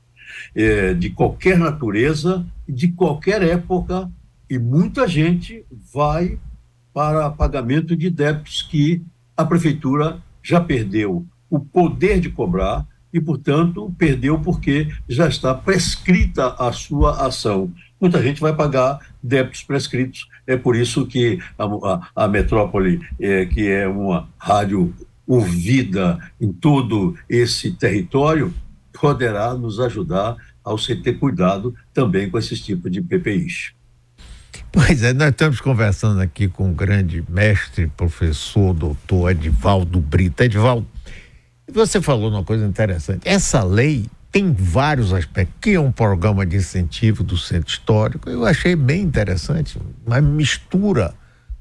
é, 0.55 0.93
de 0.93 1.09
qualquer 1.09 1.57
natureza, 1.57 2.45
de 2.69 2.87
qualquer 2.89 3.41
época, 3.41 4.09
e 4.53 4.59
muita 4.59 5.07
gente 5.07 5.65
vai 5.91 6.37
para 6.93 7.27
pagamento 7.31 7.97
de 7.97 8.07
débitos 8.07 8.61
que 8.61 9.01
a 9.35 9.43
prefeitura 9.43 10.21
já 10.43 10.61
perdeu 10.61 11.25
o 11.49 11.59
poder 11.59 12.19
de 12.19 12.29
cobrar 12.29 12.85
e, 13.11 13.19
portanto, 13.19 13.91
perdeu 13.97 14.39
porque 14.39 14.93
já 15.09 15.27
está 15.27 15.55
prescrita 15.55 16.49
a 16.59 16.71
sua 16.71 17.25
ação. 17.25 17.73
Muita 17.99 18.21
gente 18.21 18.39
vai 18.39 18.55
pagar 18.55 18.99
débitos 19.23 19.63
prescritos. 19.63 20.29
É 20.45 20.55
por 20.55 20.75
isso 20.75 21.07
que 21.07 21.39
a, 21.57 21.63
a, 21.65 22.25
a 22.25 22.27
Metrópole, 22.27 23.01
é, 23.19 23.47
que 23.47 23.67
é 23.67 23.87
uma 23.87 24.29
rádio 24.37 24.93
ouvida 25.25 26.19
em 26.39 26.53
todo 26.53 27.17
esse 27.27 27.71
território, 27.71 28.53
poderá 29.01 29.55
nos 29.55 29.79
ajudar 29.79 30.37
ao 30.63 30.77
se 30.77 30.95
ter 30.95 31.13
cuidado 31.13 31.73
também 31.91 32.29
com 32.29 32.37
esses 32.37 32.61
tipos 32.61 32.91
de 32.91 33.01
PPIs. 33.01 33.73
Pois 34.71 35.03
é, 35.03 35.13
nós 35.13 35.29
estamos 35.29 35.61
conversando 35.61 36.21
aqui 36.21 36.47
com 36.47 36.71
o 36.71 36.73
grande 36.73 37.23
mestre, 37.29 37.87
professor, 37.87 38.73
doutor 38.73 39.31
Edivaldo 39.31 39.99
Brito. 39.99 40.43
Edivaldo, 40.43 40.87
você 41.71 42.01
falou 42.01 42.29
uma 42.29 42.43
coisa 42.43 42.65
interessante. 42.65 43.27
Essa 43.27 43.63
lei 43.63 44.07
tem 44.31 44.51
vários 44.51 45.13
aspectos. 45.13 45.55
Que 45.61 45.75
é 45.75 45.79
um 45.79 45.91
programa 45.91 46.45
de 46.45 46.57
incentivo 46.57 47.23
do 47.23 47.37
centro 47.37 47.69
histórico. 47.69 48.29
Eu 48.29 48.45
achei 48.45 48.75
bem 48.75 49.01
interessante, 49.01 49.79
mas 50.05 50.23
mistura 50.23 51.13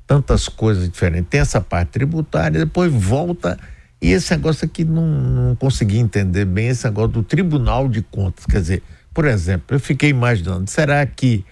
tantas 0.06 0.48
coisas 0.48 0.88
diferentes. 0.88 1.28
Tem 1.28 1.40
essa 1.40 1.60
parte 1.60 1.90
tributária, 1.90 2.60
depois 2.60 2.92
volta. 2.92 3.58
E 4.00 4.10
esse 4.10 4.32
negócio 4.32 4.64
aqui 4.64 4.84
não, 4.84 5.06
não 5.06 5.54
consegui 5.54 5.98
entender 5.98 6.44
bem, 6.44 6.68
esse 6.68 6.84
negócio 6.84 7.12
do 7.12 7.22
Tribunal 7.22 7.88
de 7.88 8.02
Contas. 8.02 8.44
Quer 8.46 8.60
dizer, 8.60 8.82
por 9.14 9.26
exemplo, 9.26 9.76
eu 9.76 9.80
fiquei 9.80 10.10
imaginando, 10.10 10.68
será 10.68 11.06
que 11.06 11.44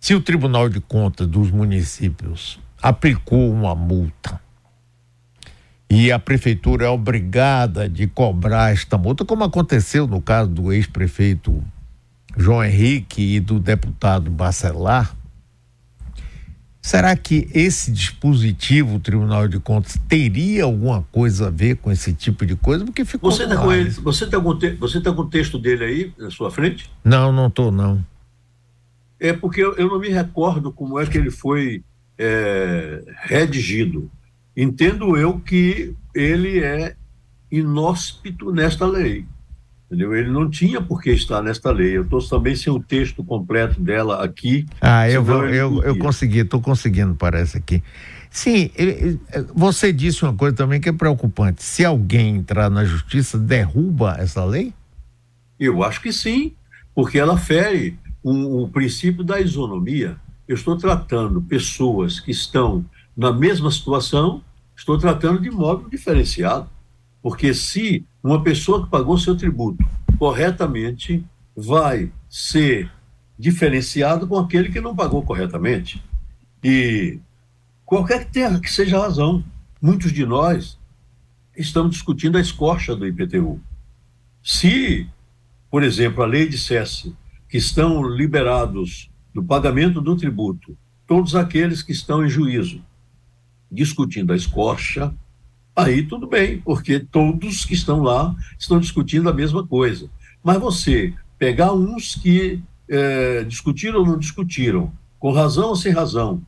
se 0.00 0.14
o 0.14 0.20
Tribunal 0.20 0.70
de 0.70 0.80
Contas 0.80 1.26
dos 1.26 1.50
municípios 1.50 2.58
aplicou 2.82 3.52
uma 3.52 3.74
multa 3.74 4.40
e 5.90 6.10
a 6.10 6.18
prefeitura 6.18 6.86
é 6.86 6.88
obrigada 6.88 7.86
de 7.88 8.06
cobrar 8.06 8.72
esta 8.72 8.96
multa, 8.96 9.24
como 9.24 9.44
aconteceu 9.44 10.06
no 10.06 10.22
caso 10.22 10.48
do 10.48 10.72
ex-prefeito 10.72 11.62
João 12.36 12.64
Henrique 12.64 13.36
e 13.36 13.40
do 13.40 13.58
deputado 13.58 14.30
Bacelar, 14.30 15.14
será 16.80 17.14
que 17.14 17.50
esse 17.52 17.90
dispositivo, 17.90 18.96
o 18.96 19.00
Tribunal 19.00 19.48
de 19.48 19.58
Contas, 19.58 19.98
teria 20.08 20.64
alguma 20.64 21.02
coisa 21.12 21.48
a 21.48 21.50
ver 21.50 21.76
com 21.76 21.90
esse 21.90 22.14
tipo 22.14 22.46
de 22.46 22.56
coisa? 22.56 22.84
Porque 22.84 23.04
ficou. 23.04 23.30
Você 23.30 23.42
está 23.42 23.56
com 23.56 23.72
ele, 23.72 23.90
você 23.90 24.24
está 24.24 24.40
com, 24.40 24.56
te, 24.56 24.70
você 24.76 25.00
tá 25.00 25.12
com 25.12 25.22
o 25.22 25.28
texto 25.28 25.58
dele 25.58 25.84
aí 25.84 26.12
na 26.16 26.30
sua 26.30 26.50
frente? 26.50 26.88
Não, 27.04 27.32
não 27.32 27.48
estou, 27.48 27.70
não. 27.70 28.02
É 29.20 29.34
porque 29.34 29.62
eu, 29.62 29.74
eu, 29.74 29.88
não 29.88 30.00
me 30.00 30.08
recordo 30.08 30.72
como 30.72 30.98
é 30.98 31.06
que 31.06 31.18
ele 31.18 31.30
foi 31.30 31.84
é, 32.18 33.04
redigido. 33.22 34.10
Entendo 34.56 35.16
eu 35.16 35.38
que 35.38 35.94
ele 36.14 36.60
é 36.60 36.96
inóspito 37.52 38.50
nesta 38.50 38.86
lei. 38.86 39.26
Entendeu? 39.86 40.14
Ele 40.14 40.30
não 40.30 40.48
tinha 40.48 40.80
por 40.80 41.02
que 41.02 41.10
estar 41.10 41.42
nesta 41.42 41.70
lei. 41.70 41.96
Eu 41.96 42.04
estou 42.04 42.22
também 42.26 42.54
sem 42.54 42.72
o 42.72 42.80
texto 42.80 43.22
completo 43.22 43.80
dela 43.80 44.24
aqui. 44.24 44.64
Ah, 44.80 45.10
eu, 45.10 45.22
vou, 45.22 45.46
eu, 45.46 45.82
eu 45.82 45.98
consegui, 45.98 46.38
estou 46.38 46.60
conseguindo, 46.60 47.14
parece 47.14 47.58
aqui. 47.58 47.82
Sim, 48.30 48.70
você 49.52 49.92
disse 49.92 50.22
uma 50.22 50.32
coisa 50.32 50.54
também 50.54 50.80
que 50.80 50.88
é 50.88 50.92
preocupante. 50.92 51.64
Se 51.64 51.84
alguém 51.84 52.36
entrar 52.36 52.70
na 52.70 52.84
justiça, 52.84 53.36
derruba 53.36 54.16
essa 54.18 54.44
lei? 54.44 54.72
Eu 55.58 55.82
acho 55.82 56.00
que 56.00 56.12
sim, 56.12 56.54
porque 56.94 57.18
ela 57.18 57.36
fere 57.36 57.98
o, 58.22 58.62
o 58.62 58.68
princípio 58.68 59.24
da 59.24 59.40
isonomia. 59.40 60.16
Eu 60.46 60.54
estou 60.54 60.76
tratando 60.76 61.40
pessoas 61.42 62.18
que 62.18 62.30
estão 62.30 62.84
na 63.16 63.32
mesma 63.32 63.70
situação, 63.70 64.42
estou 64.76 64.98
tratando 64.98 65.40
de 65.40 65.50
modo 65.50 65.88
diferenciado. 65.88 66.68
Porque 67.22 67.52
se 67.52 68.04
uma 68.22 68.42
pessoa 68.42 68.84
que 68.84 68.90
pagou 68.90 69.18
seu 69.18 69.36
tributo 69.36 69.84
corretamente 70.18 71.24
vai 71.56 72.10
ser 72.28 72.90
diferenciado 73.38 74.26
com 74.26 74.38
aquele 74.38 74.70
que 74.70 74.80
não 74.80 74.94
pagou 74.94 75.22
corretamente. 75.22 76.02
E 76.62 77.18
qualquer 77.84 78.26
que, 78.26 78.32
tenha, 78.32 78.60
que 78.60 78.70
seja 78.70 78.98
a 78.98 79.02
razão, 79.02 79.42
muitos 79.80 80.12
de 80.12 80.26
nós 80.26 80.78
estamos 81.56 81.92
discutindo 81.92 82.38
a 82.38 82.40
escorcha 82.40 82.94
do 82.94 83.06
IPTU. 83.06 83.60
Se, 84.42 85.08
por 85.70 85.82
exemplo, 85.82 86.22
a 86.22 86.26
lei 86.26 86.48
dissesse 86.48 87.14
que 87.50 87.58
estão 87.58 88.02
liberados 88.02 89.10
do 89.34 89.42
pagamento 89.42 90.00
do 90.00 90.16
tributo, 90.16 90.76
todos 91.06 91.34
aqueles 91.34 91.82
que 91.82 91.92
estão 91.92 92.24
em 92.24 92.28
juízo 92.28 92.80
discutindo 93.70 94.32
a 94.32 94.36
escorcha, 94.36 95.14
aí 95.74 96.04
tudo 96.04 96.26
bem, 96.26 96.60
porque 96.60 97.00
todos 97.00 97.64
que 97.64 97.74
estão 97.74 98.00
lá 98.00 98.34
estão 98.58 98.80
discutindo 98.80 99.28
a 99.28 99.32
mesma 99.32 99.66
coisa. 99.66 100.08
Mas 100.42 100.58
você 100.58 101.12
pegar 101.38 101.72
uns 101.72 102.14
que 102.14 102.62
é, 102.88 103.44
discutiram 103.44 104.00
ou 104.00 104.06
não 104.06 104.18
discutiram, 104.18 104.92
com 105.18 105.32
razão 105.32 105.68
ou 105.68 105.76
sem 105.76 105.92
razão, 105.92 106.42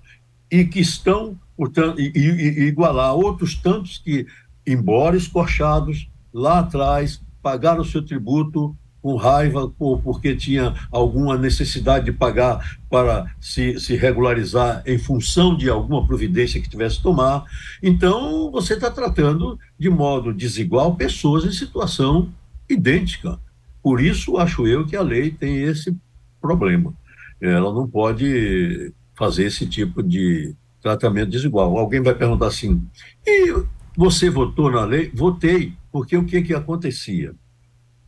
e 0.51 0.65
que 0.65 0.81
estão, 0.81 1.39
portanto, 1.57 2.01
e, 2.01 2.13
e, 2.15 2.61
e 2.61 2.63
igualar 2.65 3.15
outros 3.15 3.55
tantos 3.55 3.99
que, 3.99 4.27
embora 4.67 5.17
escorchados, 5.17 6.09
lá 6.33 6.61
atrás 6.61 7.23
pagaram 7.43 7.83
o 7.83 7.85
seu 7.85 8.05
tributo 8.05 8.77
com 9.03 9.17
raiva 9.17 9.69
por, 9.69 10.01
porque 10.01 10.35
tinha 10.37 10.75
alguma 10.91 11.37
necessidade 11.37 12.05
de 12.05 12.13
pagar 12.13 12.79
para 12.89 13.27
se, 13.41 13.79
se 13.81 13.97
regularizar 13.97 14.83
em 14.87 14.97
função 14.97 15.57
de 15.57 15.69
alguma 15.69 16.07
providência 16.07 16.61
que 16.61 16.69
tivesse 16.69 17.03
tomar. 17.03 17.45
Então, 17.83 18.51
você 18.53 18.75
está 18.75 18.91
tratando 18.91 19.59
de 19.77 19.91
modo 19.91 20.33
desigual 20.33 20.95
pessoas 20.95 21.45
em 21.45 21.53
situação 21.53 22.33
idêntica. 22.71 23.39
Por 23.83 24.01
isso, 24.01 24.39
acho 24.39 24.67
eu 24.67 24.87
que 24.87 24.95
a 24.95 25.03
lei 25.03 25.33
tem 25.33 25.63
esse 25.65 25.95
problema. 26.41 26.95
Ela 27.41 27.75
não 27.75 27.89
pode 27.89 28.95
fazer 29.17 29.47
esse 29.47 29.67
tipo 29.67 30.01
de 30.01 30.55
tratamento 30.81 31.31
desigual. 31.31 31.77
Alguém 31.77 32.01
vai 32.01 32.15
perguntar 32.15 32.47
assim: 32.47 32.81
e 33.27 33.53
você 33.97 34.31
votou 34.31 34.71
na 34.71 34.85
lei? 34.85 35.11
Votei, 35.13 35.75
porque 35.91 36.17
o 36.17 36.25
que, 36.25 36.43
que 36.43 36.55
acontecia? 36.55 37.35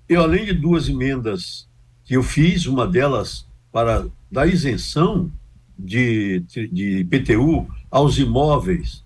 Eu, 0.08 0.22
além 0.22 0.44
de 0.44 0.52
duas 0.52 0.88
emendas 0.88 1.68
que 2.04 2.14
eu 2.14 2.22
fiz, 2.22 2.66
uma 2.66 2.86
delas 2.86 3.46
para 3.72 4.06
dar 4.30 4.46
isenção 4.46 5.30
de, 5.78 6.40
de 6.70 6.98
IPTU 6.98 7.66
aos 7.90 8.18
imóveis. 8.18 9.04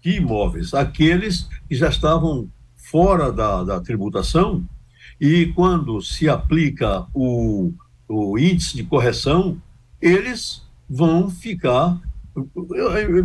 Que 0.00 0.16
imóveis? 0.16 0.74
Aqueles 0.74 1.48
que 1.68 1.74
já 1.74 1.88
estavam 1.88 2.48
fora 2.76 3.30
da, 3.30 3.62
da 3.62 3.80
tributação 3.80 4.64
e 5.20 5.46
quando 5.54 6.00
se 6.00 6.28
aplica 6.28 7.06
o, 7.14 7.72
o 8.08 8.38
índice 8.38 8.76
de 8.76 8.84
correção, 8.84 9.60
eles 10.00 10.62
vão 10.88 11.30
ficar 11.30 12.00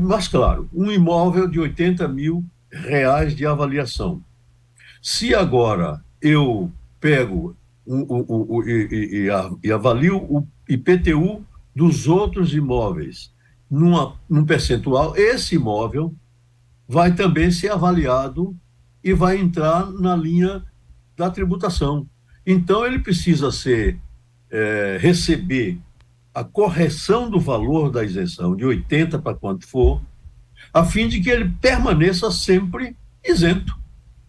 mais 0.01 0.27
claro, 0.27 0.69
um 0.73 0.91
imóvel 0.91 1.47
de 1.47 1.59
80 1.59 2.07
mil 2.07 2.43
reais 2.69 3.35
de 3.35 3.45
avaliação. 3.45 4.21
Se 5.01 5.33
agora 5.33 6.03
eu 6.21 6.71
pego 6.99 7.55
e, 7.85 8.87
e, 9.23 9.27
e, 9.63 9.71
avalio 9.71 10.17
o 10.17 10.47
IPTU 10.67 11.45
dos 11.75 12.07
outros 12.07 12.53
imóveis 12.53 13.31
numa, 13.69 14.15
num 14.29 14.45
percentual, 14.45 15.15
esse 15.15 15.55
imóvel 15.55 16.13
vai 16.87 17.13
também 17.13 17.51
ser 17.51 17.71
avaliado 17.71 18.55
e 19.03 19.13
vai 19.13 19.37
entrar 19.37 19.91
na 19.91 20.15
linha 20.15 20.63
da 21.15 21.29
tributação. 21.29 22.07
Então, 22.45 22.85
ele 22.85 22.99
precisa 22.99 23.51
ser 23.51 23.99
é, 24.49 24.97
receber 24.99 25.77
a 26.33 26.43
correção 26.43 27.29
do 27.29 27.39
valor 27.39 27.89
da 27.89 28.03
isenção 28.03 28.55
de 28.55 28.65
80 28.65 29.19
para 29.19 29.35
quanto 29.35 29.67
for, 29.67 30.01
a 30.73 30.85
fim 30.85 31.07
de 31.07 31.19
que 31.19 31.29
ele 31.29 31.49
permaneça 31.61 32.31
sempre 32.31 32.95
isento, 33.25 33.75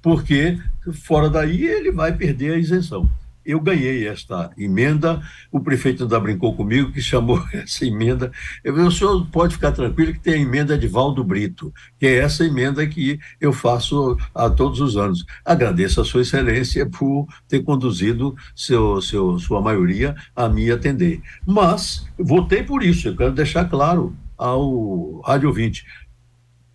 porque 0.08 0.58
fora 1.04 1.28
daí 1.28 1.66
ele 1.66 1.92
vai 1.92 2.14
perder 2.14 2.54
a 2.54 2.58
isenção. 2.58 3.06
Eu 3.44 3.60
ganhei 3.60 4.08
esta 4.08 4.50
emenda, 4.56 5.20
o 5.52 5.60
prefeito 5.60 6.04
ainda 6.04 6.18
brincou 6.18 6.56
comigo 6.56 6.90
que 6.90 7.02
chamou 7.02 7.44
essa 7.52 7.84
emenda. 7.84 8.32
Eu, 8.64 8.74
o 8.74 8.90
senhor 8.90 9.26
pode 9.26 9.56
ficar 9.56 9.72
tranquilo 9.72 10.14
que 10.14 10.20
tem 10.20 10.32
a 10.32 10.38
emenda 10.38 10.78
de 10.78 10.88
Valdo 10.88 11.22
Brito, 11.22 11.70
que 12.00 12.06
é 12.06 12.20
essa 12.20 12.42
emenda 12.42 12.86
que 12.86 13.20
eu 13.38 13.52
faço 13.52 14.16
a 14.34 14.48
todos 14.48 14.80
os 14.80 14.96
anos. 14.96 15.26
Agradeço 15.44 16.00
a 16.00 16.06
Sua 16.06 16.22
Excelência 16.22 16.86
por 16.86 17.26
ter 17.46 17.62
conduzido 17.62 18.34
seu, 18.56 19.02
seu, 19.02 19.38
sua 19.38 19.60
maioria 19.60 20.16
a 20.34 20.48
me 20.48 20.70
atender. 20.70 21.20
Mas 21.46 22.08
votei 22.18 22.62
por 22.62 22.82
isso, 22.82 23.08
eu 23.08 23.16
quero 23.16 23.32
deixar 23.32 23.66
claro 23.66 24.16
ao 24.38 25.20
Rádio 25.20 25.52
20 25.52 25.84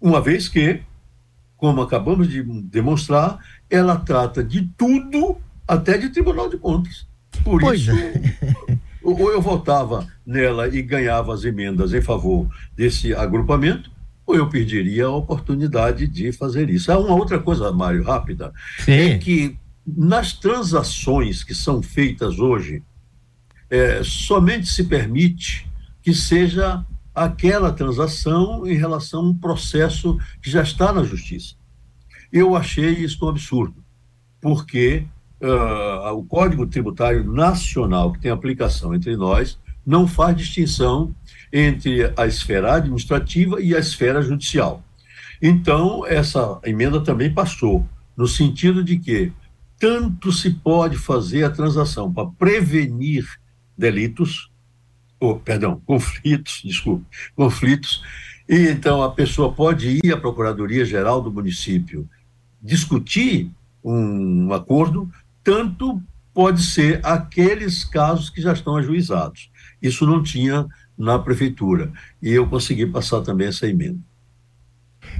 uma 0.03 0.19
vez 0.19 0.49
que, 0.49 0.81
como 1.63 1.81
acabamos 1.81 2.27
de 2.27 2.43
demonstrar, 2.63 3.39
ela 3.69 3.95
trata 3.95 4.43
de 4.43 4.69
tudo, 4.77 5.37
até 5.65 5.97
de 5.97 6.09
Tribunal 6.09 6.49
de 6.49 6.57
Contas. 6.57 7.07
Por 7.41 7.61
pois 7.61 7.79
isso, 7.79 7.91
é. 7.91 8.77
ou 9.01 9.31
eu 9.31 9.41
votava 9.41 10.05
nela 10.25 10.67
e 10.67 10.81
ganhava 10.81 11.33
as 11.33 11.45
emendas 11.45 11.93
em 11.93 12.01
favor 12.01 12.49
desse 12.75 13.15
agrupamento, 13.15 13.89
ou 14.25 14.35
eu 14.35 14.49
perderia 14.49 15.05
a 15.05 15.15
oportunidade 15.15 16.05
de 16.05 16.33
fazer 16.33 16.69
isso. 16.69 16.91
Há 16.91 16.99
uma 16.99 17.15
outra 17.15 17.39
coisa, 17.39 17.71
Mário, 17.71 18.03
rápida, 18.03 18.51
Sim. 18.79 18.91
é 18.91 19.17
que 19.17 19.57
nas 19.87 20.33
transações 20.33 21.45
que 21.45 21.55
são 21.55 21.81
feitas 21.81 22.39
hoje, 22.39 22.83
é, 23.69 24.01
somente 24.03 24.67
se 24.67 24.83
permite 24.83 25.65
que 26.01 26.13
seja 26.13 26.85
aquela 27.13 27.71
transação 27.71 28.65
em 28.65 28.75
relação 28.75 29.21
a 29.21 29.29
um 29.29 29.37
processo 29.37 30.17
que 30.41 30.49
já 30.49 30.63
está 30.63 30.91
na 30.91 31.03
justiça. 31.03 31.55
Eu 32.31 32.55
achei 32.55 32.91
isso 32.91 33.23
um 33.25 33.29
absurdo, 33.29 33.83
porque 34.41 35.05
uh, 35.41 36.13
o 36.13 36.23
Código 36.23 36.65
Tributário 36.65 37.23
Nacional, 37.31 38.11
que 38.11 38.19
tem 38.19 38.31
aplicação 38.31 38.95
entre 38.95 39.15
nós, 39.15 39.59
não 39.85 40.07
faz 40.07 40.35
distinção 40.35 41.13
entre 41.51 42.11
a 42.17 42.25
esfera 42.25 42.75
administrativa 42.75 43.61
e 43.61 43.75
a 43.75 43.79
esfera 43.79 44.21
judicial. 44.21 44.83
Então, 45.41 46.05
essa 46.05 46.59
emenda 46.63 47.01
também 47.01 47.31
passou, 47.31 47.85
no 48.15 48.27
sentido 48.27 48.83
de 48.83 48.97
que 48.97 49.31
tanto 49.77 50.31
se 50.31 50.49
pode 50.49 50.97
fazer 50.97 51.43
a 51.43 51.49
transação 51.49 52.11
para 52.11 52.29
prevenir 52.29 53.27
delitos, 53.77 54.49
oh, 55.23 55.35
perdão, 55.39 55.81
conflitos, 55.85 56.61
desculpe, 56.63 57.05
conflitos. 57.35 58.03
E 58.47 58.67
então 58.67 59.01
a 59.01 59.11
pessoa 59.11 59.53
pode 59.53 59.99
ir 60.03 60.11
à 60.11 60.17
Procuradoria 60.17 60.83
Geral 60.83 61.21
do 61.21 61.31
município 61.31 62.07
discutir 62.61 63.49
um 63.83 64.51
acordo, 64.53 65.09
tanto 65.43 66.01
pode 66.33 66.63
ser 66.63 66.99
aqueles 67.03 67.83
casos 67.83 68.29
que 68.29 68.41
já 68.41 68.53
estão 68.53 68.75
ajuizados. 68.75 69.49
Isso 69.81 70.05
não 70.05 70.21
tinha 70.23 70.65
na 70.97 71.19
prefeitura. 71.19 71.91
E 72.21 72.31
eu 72.31 72.47
consegui 72.47 72.85
passar 72.85 73.21
também 73.21 73.47
essa 73.47 73.67
emenda. 73.67 73.99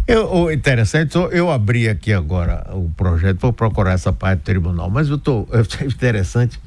Eu, 0.07 0.51
interessante, 0.51 1.15
eu 1.31 1.49
abri 1.49 1.87
aqui 1.87 2.11
agora 2.11 2.65
o 2.73 2.89
projeto, 2.95 3.39
vou 3.39 3.53
procurar 3.53 3.93
essa 3.93 4.11
parte 4.11 4.39
do 4.39 4.43
tribunal, 4.43 4.89
mas 4.89 5.09
eu 5.09 5.17
é 5.51 5.83
interessante 5.85 6.59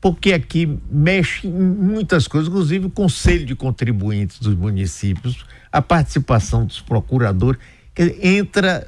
porque 0.00 0.32
aqui 0.32 0.78
mexe 0.90 1.46
em 1.46 1.50
muitas 1.50 2.28
coisas, 2.28 2.48
inclusive 2.48 2.86
o 2.86 2.90
conselho 2.90 3.44
de 3.44 3.54
contribuintes 3.54 4.38
dos 4.38 4.54
municípios, 4.54 5.44
a 5.72 5.82
participação 5.82 6.64
dos 6.64 6.80
procuradores, 6.80 7.60
que 7.94 8.18
entra 8.22 8.86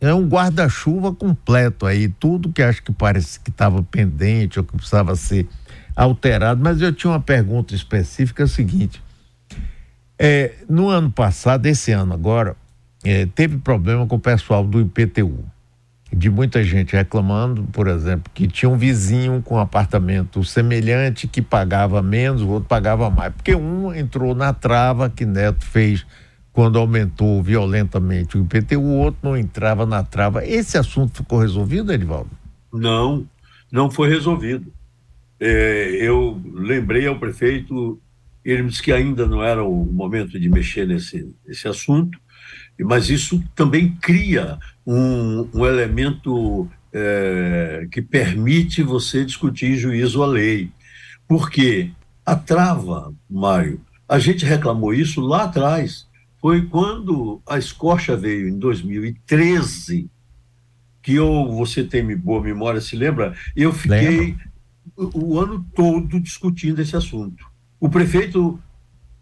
é 0.00 0.12
um 0.12 0.26
guarda-chuva 0.26 1.14
completo 1.14 1.86
aí, 1.86 2.08
tudo 2.08 2.52
que 2.52 2.60
acho 2.60 2.82
que 2.82 2.92
parece 2.92 3.38
que 3.38 3.50
estava 3.50 3.82
pendente 3.84 4.58
ou 4.58 4.64
que 4.64 4.76
precisava 4.76 5.14
ser 5.14 5.46
alterado, 5.94 6.60
mas 6.60 6.80
eu 6.80 6.92
tinha 6.92 7.12
uma 7.12 7.20
pergunta 7.20 7.72
específica, 7.72 8.42
é 8.42 8.44
a 8.44 8.48
seguinte, 8.48 9.00
é, 10.18 10.54
no 10.68 10.88
ano 10.88 11.10
passado, 11.10 11.66
esse 11.66 11.92
ano 11.92 12.12
agora, 12.12 12.56
é, 13.04 13.26
teve 13.26 13.58
problema 13.58 14.04
com 14.06 14.16
o 14.16 14.20
pessoal 14.20 14.66
do 14.66 14.80
IPTU, 14.80 15.44
de 16.14 16.28
muita 16.28 16.62
gente 16.62 16.94
reclamando, 16.94 17.64
por 17.72 17.88
exemplo, 17.88 18.30
que 18.34 18.46
tinha 18.46 18.68
um 18.68 18.76
vizinho 18.76 19.40
com 19.42 19.54
um 19.54 19.58
apartamento 19.58 20.44
semelhante 20.44 21.26
que 21.26 21.40
pagava 21.40 22.02
menos, 22.02 22.42
o 22.42 22.48
outro 22.48 22.68
pagava 22.68 23.08
mais, 23.08 23.32
porque 23.32 23.54
um 23.54 23.94
entrou 23.94 24.34
na 24.34 24.52
trava 24.52 25.08
que 25.08 25.24
Neto 25.24 25.64
fez 25.64 26.04
quando 26.52 26.78
aumentou 26.78 27.42
violentamente 27.42 28.36
o 28.36 28.42
IPTU, 28.42 28.78
o 28.78 28.98
outro 28.98 29.20
não 29.22 29.36
entrava 29.36 29.86
na 29.86 30.04
trava. 30.04 30.46
Esse 30.46 30.76
assunto 30.76 31.16
ficou 31.16 31.38
resolvido, 31.38 31.92
Edivaldo? 31.92 32.30
Não, 32.72 33.26
não 33.70 33.90
foi 33.90 34.10
resolvido. 34.10 34.70
É, 35.40 35.96
eu 35.98 36.40
lembrei 36.54 37.06
ao 37.06 37.18
prefeito, 37.18 37.98
ele 38.44 38.64
disse 38.64 38.82
que 38.82 38.92
ainda 38.92 39.26
não 39.26 39.42
era 39.42 39.64
o 39.64 39.84
momento 39.84 40.38
de 40.38 40.48
mexer 40.48 40.86
nesse, 40.86 41.34
nesse 41.46 41.66
assunto, 41.66 42.18
mas 42.80 43.10
isso 43.10 43.42
também 43.54 43.90
cria 44.00 44.58
um, 44.86 45.48
um 45.54 45.66
elemento 45.66 46.68
é, 46.92 47.86
que 47.90 48.02
permite 48.02 48.82
você 48.82 49.24
discutir 49.24 49.76
juízo 49.76 50.22
à 50.22 50.26
lei. 50.26 50.70
Porque 51.26 51.90
a 52.24 52.36
trava, 52.36 53.14
Mário, 53.28 53.80
a 54.08 54.18
gente 54.18 54.44
reclamou 54.44 54.92
isso 54.92 55.20
lá 55.20 55.44
atrás. 55.44 56.06
Foi 56.40 56.66
quando 56.66 57.40
a 57.46 57.56
escorcha 57.56 58.16
veio 58.16 58.48
em 58.48 58.58
2013, 58.58 60.10
que 61.00 61.14
eu, 61.14 61.52
você 61.52 61.84
tem 61.84 62.16
boa 62.16 62.42
memória, 62.42 62.80
se 62.80 62.96
lembra? 62.96 63.34
Eu 63.56 63.72
fiquei 63.72 64.36
o, 64.96 65.34
o 65.34 65.40
ano 65.40 65.64
todo 65.74 66.20
discutindo 66.20 66.80
esse 66.80 66.96
assunto. 66.96 67.46
O 67.78 67.88
prefeito 67.88 68.60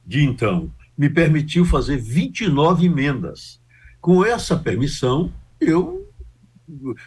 de 0.06 0.24
então 0.24 0.70
me 1.00 1.08
permitiu 1.08 1.64
fazer 1.64 1.96
29 1.96 2.84
emendas. 2.84 3.58
Com 4.02 4.22
essa 4.22 4.54
permissão, 4.54 5.32
eu 5.58 6.06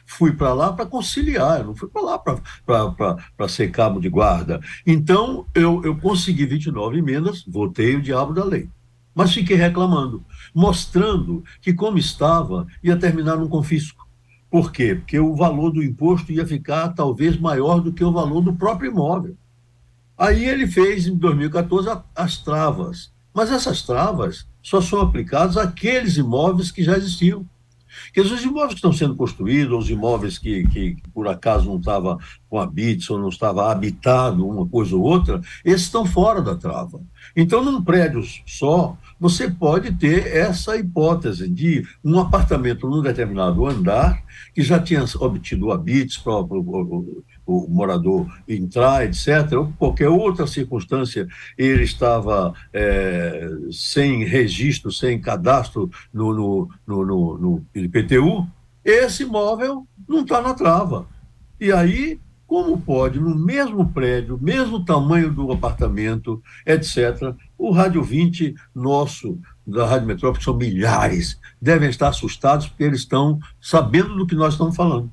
fui 0.04 0.32
para 0.32 0.52
lá 0.52 0.74
para 0.74 0.88
conciliar, 0.88 1.64
não 1.64 1.76
fui 1.76 1.88
para 1.88 2.02
lá 2.02 2.18
para 2.18 3.48
ser 3.48 3.70
cabo 3.70 4.00
de 4.00 4.10
guarda. 4.10 4.60
Então, 4.84 5.46
eu, 5.54 5.80
eu 5.84 5.96
consegui 5.96 6.48
29 6.48 6.98
emendas, 6.98 7.46
votei 7.48 7.96
o 7.96 8.02
diabo 8.02 8.34
da 8.34 8.44
lei. 8.44 8.68
Mas 9.14 9.32
fiquei 9.32 9.58
reclamando, 9.58 10.26
mostrando 10.56 11.44
que, 11.62 11.72
como 11.72 12.00
estava, 12.00 12.66
ia 12.84 12.98
terminar 12.98 13.36
num 13.36 13.48
confisco. 13.48 14.08
Por 14.50 14.72
quê? 14.72 14.96
Porque 14.96 15.20
o 15.20 15.36
valor 15.36 15.70
do 15.70 15.84
imposto 15.84 16.32
ia 16.32 16.48
ficar 16.48 16.90
talvez 16.96 17.40
maior 17.40 17.80
do 17.80 17.94
que 17.94 18.04
o 18.04 18.12
valor 18.12 18.42
do 18.42 18.54
próprio 18.54 18.90
imóvel. 18.90 19.38
Aí 20.18 20.46
ele 20.46 20.66
fez, 20.66 21.06
em 21.06 21.16
2014, 21.16 21.90
as 22.16 22.40
travas. 22.40 23.13
Mas 23.34 23.52
essas 23.52 23.82
travas 23.82 24.46
só 24.62 24.80
são 24.80 25.02
aplicadas 25.02 25.58
àqueles 25.58 26.18
imóveis 26.18 26.72
que 26.72 26.84
já 26.84 26.96
existiam. 26.96 27.46
Porque 28.06 28.22
os 28.22 28.44
imóveis 28.44 28.70
que 28.70 28.76
estão 28.76 28.94
sendo 28.94 29.16
construídos, 29.16 29.86
os 29.86 29.90
imóveis 29.90 30.38
que, 30.38 30.68
que, 30.68 30.98
por 31.14 31.28
acaso 31.28 31.66
não 31.70 31.78
estava 31.78 32.18
com 32.50 32.60
habites 32.60 33.10
ou 33.10 33.20
não 33.20 33.30
estava 33.30 33.72
habitado 33.72 34.48
uma 34.48 34.68
coisa 34.68 34.96
ou 34.96 35.02
outra, 35.02 35.42
esses 35.64 35.84
estão 35.84 36.06
fora 36.06 36.42
da 36.42 36.56
trava. 36.56 37.02
Então, 37.36 37.64
num 37.64 37.84
prédio 37.84 38.24
só, 38.46 38.98
você 39.20 39.50
pode 39.50 39.94
ter 39.94 40.28
essa 40.36 40.78
hipótese 40.78 41.50
de 41.50 41.88
um 42.04 42.20
apartamento 42.20 42.88
num 42.88 43.02
determinado 43.02 43.66
andar 43.66 44.24
que 44.54 44.62
já 44.62 44.80
tinha 44.80 45.04
obtido 45.20 45.72
habites 45.72 46.18
para 46.18 46.34
o, 47.46 47.68
morador 47.68 48.28
entrar, 48.48 49.06
etc., 49.06 49.54
ou 49.54 49.74
qualquer 49.78 50.10
outra 50.10 50.48
circunstância, 50.48 51.28
ele 51.58 51.84
estava 51.84 52.54
é, 52.74 53.50
sem 53.72 54.24
registro, 54.24 54.92
sem 54.92 55.20
cadastro 55.20 55.90
no, 56.14 56.34
no, 56.34 56.70
no, 56.86 57.06
no, 57.06 57.38
no 57.38 57.66
IPTU, 57.76 58.48
esse 58.84 59.24
imóvel 59.24 59.88
não 60.08 60.22
está 60.22 60.42
na 60.42 60.54
trava. 60.54 61.08
E 61.60 61.72
aí 61.72 62.20
como 62.54 62.80
pode, 62.80 63.20
no 63.20 63.34
mesmo 63.34 63.90
prédio, 63.90 64.38
mesmo 64.40 64.86
tamanho 64.86 65.34
do 65.34 65.52
apartamento, 65.52 66.40
etc., 66.68 67.34
o 67.58 67.72
Rádio 67.72 68.04
20 68.04 68.54
nosso, 68.76 69.40
da 69.66 69.88
Rádio 69.88 70.06
Metrópole, 70.08 70.44
são 70.44 70.56
milhares, 70.56 71.40
devem 71.60 71.90
estar 71.90 72.10
assustados 72.10 72.68
porque 72.68 72.84
eles 72.84 73.00
estão 73.00 73.40
sabendo 73.60 74.16
do 74.16 74.28
que 74.28 74.36
nós 74.36 74.54
estamos 74.54 74.76
falando. 74.76 75.12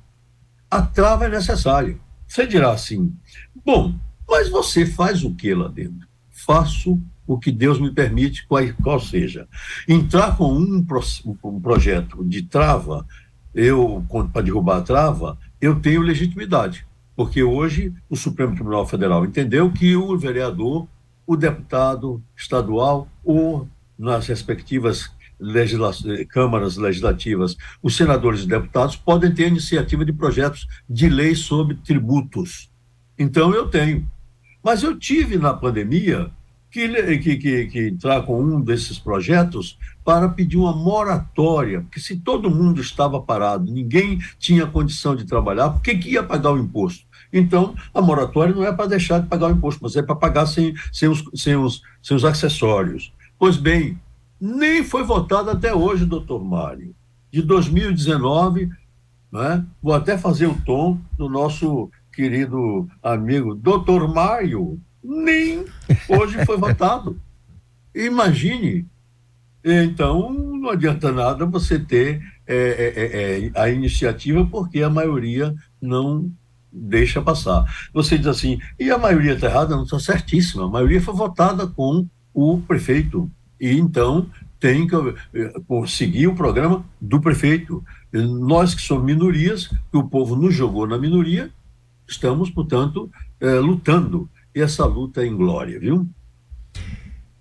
A 0.70 0.82
trava 0.82 1.24
é 1.24 1.28
necessária. 1.30 1.96
Você 2.30 2.46
dirá 2.46 2.70
assim, 2.70 3.12
bom, 3.64 3.92
mas 4.28 4.48
você 4.48 4.86
faz 4.86 5.24
o 5.24 5.34
que 5.34 5.52
lá 5.52 5.66
dentro? 5.66 6.06
Faço 6.30 6.96
o 7.26 7.38
que 7.38 7.50
Deus 7.50 7.80
me 7.80 7.90
permite, 7.90 8.46
qual, 8.46 8.62
qual 8.82 9.00
seja. 9.00 9.48
Entrar 9.88 10.36
com 10.36 10.52
um, 10.52 10.86
um 11.44 11.60
projeto 11.60 12.24
de 12.24 12.42
trava, 12.42 13.04
eu, 13.52 14.06
para 14.32 14.42
derrubar 14.42 14.78
a 14.78 14.82
trava, 14.82 15.38
eu 15.60 15.80
tenho 15.80 16.02
legitimidade 16.02 16.86
porque 17.20 17.42
hoje 17.42 17.92
o 18.08 18.16
Supremo 18.16 18.54
Tribunal 18.54 18.86
Federal 18.86 19.26
entendeu 19.26 19.70
que 19.70 19.94
o 19.94 20.16
vereador, 20.16 20.88
o 21.26 21.36
deputado 21.36 22.22
estadual 22.34 23.06
ou 23.22 23.68
nas 23.98 24.26
respectivas 24.26 25.10
legisla 25.40 25.92
câmaras 26.28 26.76
legislativas, 26.76 27.56
os 27.82 27.96
senadores 27.96 28.42
e 28.42 28.46
deputados 28.46 28.96
podem 28.96 29.32
ter 29.32 29.48
iniciativa 29.48 30.04
de 30.04 30.12
projetos 30.12 30.68
de 30.88 31.08
lei 31.08 31.34
sobre 31.34 31.76
tributos. 31.76 32.70
Então 33.18 33.54
eu 33.54 33.68
tenho. 33.68 34.06
Mas 34.62 34.82
eu 34.82 34.98
tive 34.98 35.38
na 35.38 35.54
pandemia 35.54 36.30
que, 36.70 37.18
que, 37.18 37.36
que, 37.36 37.66
que 37.66 37.88
entrar 37.88 38.22
com 38.22 38.42
um 38.42 38.60
desses 38.60 38.98
projetos 38.98 39.78
para 40.04 40.28
pedir 40.28 40.56
uma 40.56 40.72
moratória, 40.72 41.80
porque 41.82 42.00
se 42.00 42.16
todo 42.16 42.50
mundo 42.50 42.80
estava 42.80 43.20
parado, 43.20 43.70
ninguém 43.70 44.18
tinha 44.38 44.66
condição 44.66 45.16
de 45.16 45.24
trabalhar, 45.24 45.70
por 45.70 45.82
que, 45.82 45.92
ia 46.08 46.22
pagar 46.22 46.52
o 46.52 46.58
imposto? 46.58 47.04
Então, 47.32 47.74
a 47.94 48.00
moratória 48.00 48.54
não 48.54 48.64
é 48.64 48.72
para 48.72 48.86
deixar 48.86 49.20
de 49.20 49.28
pagar 49.28 49.48
o 49.48 49.52
imposto, 49.52 49.80
mas 49.82 49.94
é 49.96 50.02
para 50.02 50.16
pagar 50.16 50.46
sem, 50.46 50.74
sem, 50.92 51.08
os, 51.08 51.24
sem, 51.34 51.56
os, 51.56 51.82
sem 52.02 52.16
os 52.16 52.24
acessórios. 52.24 53.12
Pois 53.38 53.56
bem, 53.56 53.98
nem 54.40 54.82
foi 54.82 55.02
votado 55.02 55.50
até 55.50 55.74
hoje, 55.74 56.06
doutor 56.06 56.42
Mário. 56.42 56.94
De 57.30 57.42
2019, 57.42 58.70
né, 59.30 59.64
vou 59.82 59.94
até 59.94 60.16
fazer 60.16 60.46
o 60.46 60.60
tom 60.64 60.98
do 61.16 61.28
nosso 61.28 61.90
querido 62.12 62.88
amigo 63.02 63.54
doutor 63.54 64.12
Mário, 64.12 64.80
nem 65.02 65.64
hoje 66.08 66.44
foi 66.44 66.56
votado. 66.58 67.20
Imagine. 67.94 68.86
Então, 69.62 70.32
não 70.32 70.70
adianta 70.70 71.12
nada 71.12 71.44
você 71.44 71.78
ter 71.78 72.22
é, 72.46 72.56
é, 72.56 73.46
é, 73.46 73.60
a 73.60 73.68
iniciativa, 73.68 74.46
porque 74.46 74.82
a 74.82 74.90
maioria 74.90 75.54
não 75.80 76.30
deixa 76.72 77.20
passar. 77.20 77.64
Você 77.92 78.16
diz 78.16 78.26
assim, 78.26 78.58
e 78.78 78.90
a 78.90 78.98
maioria 78.98 79.34
está 79.34 79.46
errada? 79.48 79.76
Não 79.76 79.84
está 79.84 79.98
certíssima. 79.98 80.64
A 80.64 80.68
maioria 80.68 81.00
foi 81.00 81.14
votada 81.14 81.66
com 81.66 82.06
o 82.32 82.60
prefeito. 82.60 83.30
E 83.60 83.78
então 83.78 84.26
tem 84.58 84.86
que 84.86 84.94
eh, 85.34 85.52
seguir 85.86 86.26
o 86.26 86.34
programa 86.34 86.84
do 87.00 87.20
prefeito. 87.20 87.82
Nós 88.12 88.74
que 88.74 88.82
somos 88.82 89.04
minorias, 89.04 89.68
que 89.68 89.96
o 89.96 90.04
povo 90.04 90.34
nos 90.34 90.54
jogou 90.54 90.86
na 90.86 90.98
minoria, 90.98 91.50
estamos, 92.06 92.50
portanto, 92.50 93.10
é, 93.40 93.54
lutando. 93.54 94.28
E 94.54 94.60
essa 94.60 94.84
luta 94.84 95.22
é 95.22 95.26
em 95.26 95.36
glória, 95.36 95.78
viu? 95.78 96.06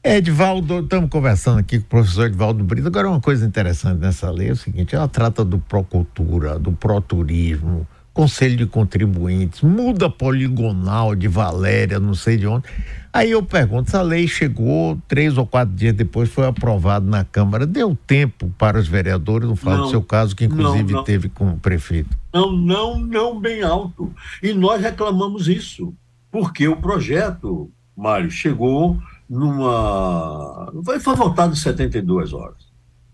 Edvaldo, 0.03 0.79
estamos 0.79 1.09
conversando 1.09 1.59
aqui 1.59 1.77
com 1.79 1.85
o 1.85 1.89
professor 1.89 2.27
Edvaldo 2.27 2.63
Brito. 2.63 2.87
Agora, 2.87 3.09
uma 3.09 3.19
coisa 3.19 3.45
interessante 3.45 3.99
nessa 3.99 4.31
lei 4.31 4.49
é 4.49 4.51
o 4.53 4.55
seguinte: 4.55 4.95
ela 4.95 5.07
trata 5.07 5.43
do 5.43 5.59
procultura, 5.59 6.57
do 6.57 6.71
proturismo, 6.71 7.85
Conselho 8.13 8.55
de 8.55 8.65
Contribuintes, 8.65 9.61
muda 9.61 10.09
poligonal 10.09 11.15
de 11.15 11.27
Valéria, 11.27 11.99
não 11.99 12.13
sei 12.13 12.37
de 12.37 12.47
onde. 12.47 12.65
Aí 13.11 13.31
eu 13.31 13.41
pergunto, 13.41 13.89
essa 13.89 14.01
lei 14.01 14.27
chegou 14.27 14.97
três 15.07 15.37
ou 15.37 15.45
quatro 15.45 15.73
dias 15.73 15.95
depois, 15.95 16.29
foi 16.29 16.45
aprovada 16.45 17.05
na 17.05 17.23
Câmara, 17.23 17.65
deu 17.65 17.97
tempo 18.05 18.51
para 18.57 18.77
os 18.77 18.87
vereadores, 18.87 19.47
não 19.47 19.55
falo 19.55 19.83
do 19.83 19.89
seu 19.89 20.01
caso, 20.01 20.35
que 20.35 20.45
inclusive 20.45 20.91
não, 20.91 20.99
não. 20.99 21.03
teve 21.03 21.27
com 21.29 21.49
o 21.49 21.59
prefeito. 21.59 22.15
Não, 22.33 22.51
não, 22.51 22.99
não 22.99 23.39
bem 23.39 23.63
alto. 23.63 24.13
E 24.43 24.53
nós 24.53 24.81
reclamamos 24.81 25.47
isso, 25.47 25.93
porque 26.31 26.67
o 26.67 26.77
projeto, 26.77 27.71
Mário, 27.97 28.29
chegou 28.29 28.99
numa. 29.29 30.71
Foi, 30.85 30.99
foi 30.99 31.15
votado 31.15 31.53
em 31.53 31.57
72 31.57 32.33
horas. 32.33 32.69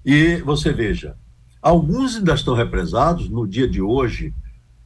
E 0.06 0.38
você 0.42 0.74
veja, 0.74 1.16
alguns 1.62 2.18
ainda 2.18 2.34
estão 2.34 2.54
represados 2.54 3.30
no 3.30 3.48
dia 3.48 3.68
de 3.68 3.82
hoje 3.82 4.34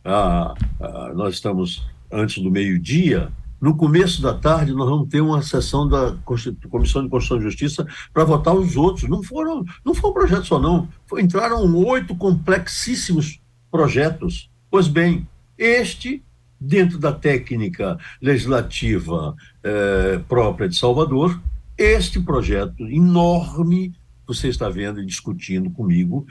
ah, 0.04 0.54
ah, 0.80 1.12
nós 1.14 1.36
estamos 1.36 1.86
antes 2.12 2.42
do 2.42 2.50
meio-dia, 2.50 3.32
no 3.62 3.76
começo 3.76 4.22
da 4.22 4.34
tarde, 4.34 4.74
nós 4.74 4.90
vamos 4.90 5.10
ter 5.10 5.22
uma 5.22 5.42
sessão 5.42 5.88
da 5.88 6.16
Comissão 6.24 7.04
de 7.04 7.10
Constituição 7.10 7.38
e 7.38 7.42
Justiça 7.42 7.88
para 8.14 8.24
votar 8.24 8.56
os 8.56 8.78
outros. 8.78 9.10
Não 9.10 9.22
foram, 9.22 9.66
não 9.86 9.94
foi 9.94 10.10
um 10.10 10.14
projeto 10.14 10.46
só, 10.46 10.60
não. 10.60 10.88
Entraram 11.18 11.76
oito 11.76 12.16
complexíssimos 12.16 13.40
projetos. 13.70 14.50
Pois 14.72 14.88
bem, 14.88 15.28
este, 15.58 16.24
dentro 16.60 16.98
da 16.98 17.12
técnica 17.12 17.98
legislativa 18.22 19.36
eh, 19.64 20.22
própria 20.28 20.70
de 20.70 20.78
Salvador, 20.78 21.40
este 21.78 22.20
projeto 22.20 22.88
enorme, 22.88 23.94
você 24.26 24.48
está 24.48 24.70
vendo 24.70 25.02
e 25.02 25.06
discutindo 25.06 25.70
comigo, 25.70 26.26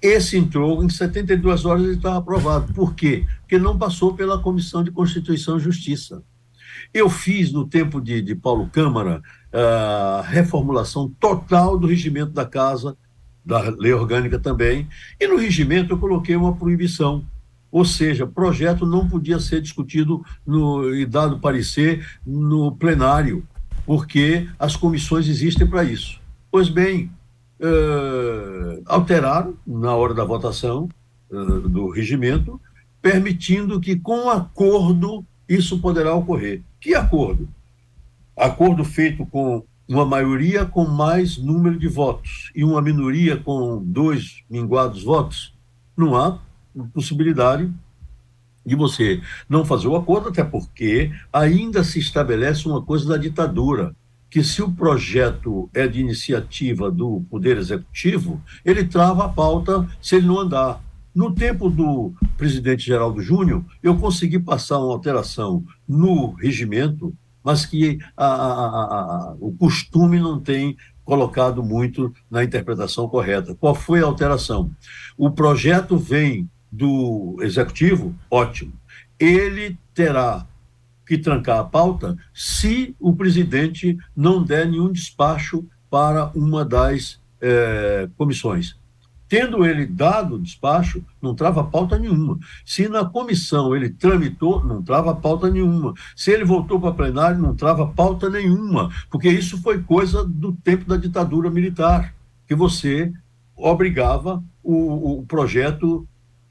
esse 0.00 0.36
entrou 0.36 0.84
em 0.84 0.88
72 0.88 1.64
horas 1.64 1.86
e 1.86 1.92
estava 1.92 2.18
aprovado. 2.18 2.72
Por 2.72 2.94
quê? 2.94 3.24
Porque 3.40 3.58
não 3.58 3.78
passou 3.78 4.14
pela 4.14 4.38
Comissão 4.38 4.84
de 4.84 4.90
Constituição 4.90 5.56
e 5.56 5.60
Justiça. 5.60 6.22
Eu 6.96 7.10
fiz, 7.10 7.52
no 7.52 7.66
tempo 7.66 8.00
de, 8.00 8.22
de 8.22 8.34
Paulo 8.34 8.70
Câmara, 8.72 9.20
a 9.52 10.24
reformulação 10.26 11.12
total 11.20 11.78
do 11.78 11.86
regimento 11.86 12.30
da 12.30 12.46
casa, 12.46 12.96
da 13.44 13.68
lei 13.68 13.92
orgânica 13.92 14.38
também, 14.38 14.88
e 15.20 15.28
no 15.28 15.36
regimento 15.36 15.92
eu 15.92 15.98
coloquei 15.98 16.34
uma 16.34 16.56
proibição. 16.56 17.22
Ou 17.70 17.84
seja, 17.84 18.26
projeto 18.26 18.86
não 18.86 19.06
podia 19.06 19.38
ser 19.38 19.60
discutido 19.60 20.24
no, 20.46 20.94
e 20.94 21.04
dado 21.04 21.38
parecer 21.38 22.02
no 22.26 22.74
plenário, 22.74 23.46
porque 23.84 24.48
as 24.58 24.74
comissões 24.74 25.28
existem 25.28 25.66
para 25.66 25.84
isso. 25.84 26.18
Pois 26.50 26.70
bem, 26.70 27.10
uh, 27.60 28.82
alteraram 28.86 29.54
na 29.66 29.94
hora 29.94 30.14
da 30.14 30.24
votação 30.24 30.88
uh, 31.30 31.68
do 31.68 31.90
regimento, 31.90 32.58
permitindo 33.02 33.78
que, 33.78 33.96
com 33.96 34.30
acordo, 34.30 35.22
isso 35.48 35.78
poderá 35.80 36.14
ocorrer. 36.14 36.62
Que 36.80 36.94
acordo? 36.94 37.48
Acordo 38.36 38.84
feito 38.84 39.24
com 39.26 39.64
uma 39.88 40.04
maioria 40.04 40.64
com 40.64 40.84
mais 40.84 41.38
número 41.38 41.78
de 41.78 41.88
votos 41.88 42.50
e 42.54 42.64
uma 42.64 42.82
minoria 42.82 43.36
com 43.36 43.82
dois 43.82 44.42
minguados 44.50 45.02
votos. 45.02 45.54
Não 45.96 46.16
há 46.16 46.38
possibilidade 46.92 47.72
de 48.64 48.74
você 48.74 49.22
não 49.48 49.64
fazer 49.64 49.86
o 49.86 49.96
acordo, 49.96 50.28
até 50.28 50.42
porque 50.42 51.12
ainda 51.32 51.84
se 51.84 52.00
estabelece 52.00 52.66
uma 52.66 52.82
coisa 52.82 53.08
da 53.08 53.16
ditadura 53.16 53.94
que 54.28 54.42
se 54.42 54.60
o 54.60 54.70
projeto 54.70 55.70
é 55.72 55.86
de 55.86 56.00
iniciativa 56.00 56.90
do 56.90 57.24
Poder 57.30 57.56
Executivo, 57.56 58.42
ele 58.64 58.84
trava 58.84 59.24
a 59.24 59.28
pauta 59.28 59.88
se 60.02 60.16
ele 60.16 60.26
não 60.26 60.40
andar. 60.40 60.82
No 61.16 61.32
tempo 61.32 61.70
do 61.70 62.12
presidente 62.36 62.84
Geraldo 62.84 63.22
Júnior, 63.22 63.64
eu 63.82 63.96
consegui 63.96 64.38
passar 64.38 64.78
uma 64.78 64.92
alteração 64.92 65.64
no 65.88 66.32
regimento, 66.32 67.10
mas 67.42 67.64
que 67.64 67.98
a, 68.14 68.26
a, 68.26 68.64
a, 69.30 69.36
o 69.40 69.50
costume 69.50 70.20
não 70.20 70.38
tem 70.38 70.76
colocado 71.06 71.62
muito 71.62 72.12
na 72.30 72.44
interpretação 72.44 73.08
correta. 73.08 73.54
Qual 73.54 73.74
foi 73.74 74.02
a 74.02 74.04
alteração? 74.04 74.70
O 75.16 75.30
projeto 75.30 75.96
vem 75.96 76.50
do 76.70 77.38
executivo, 77.40 78.14
ótimo. 78.30 78.74
Ele 79.18 79.78
terá 79.94 80.46
que 81.06 81.16
trancar 81.16 81.60
a 81.60 81.64
pauta 81.64 82.14
se 82.34 82.94
o 83.00 83.16
presidente 83.16 83.96
não 84.14 84.44
der 84.44 84.68
nenhum 84.68 84.92
despacho 84.92 85.64
para 85.88 86.30
uma 86.34 86.62
das 86.62 87.18
é, 87.40 88.06
comissões. 88.18 88.76
Tendo 89.28 89.64
ele 89.64 89.86
dado 89.86 90.36
o 90.36 90.38
despacho, 90.38 91.02
não 91.20 91.34
trava 91.34 91.64
pauta 91.64 91.98
nenhuma. 91.98 92.38
Se 92.64 92.88
na 92.88 93.04
comissão 93.04 93.74
ele 93.74 93.90
tramitou, 93.90 94.64
não 94.64 94.82
trava 94.82 95.14
pauta 95.14 95.50
nenhuma. 95.50 95.94
Se 96.14 96.30
ele 96.30 96.44
voltou 96.44 96.80
para 96.80 96.94
plenário, 96.94 97.40
não 97.40 97.54
trava 97.54 97.88
pauta 97.88 98.30
nenhuma, 98.30 98.90
porque 99.10 99.28
isso 99.28 99.60
foi 99.60 99.82
coisa 99.82 100.24
do 100.24 100.52
tempo 100.52 100.84
da 100.84 100.96
ditadura 100.96 101.50
militar, 101.50 102.14
que 102.46 102.54
você 102.54 103.12
obrigava 103.56 104.42
o, 104.62 105.20
o 105.20 105.26
projeto, 105.26 106.06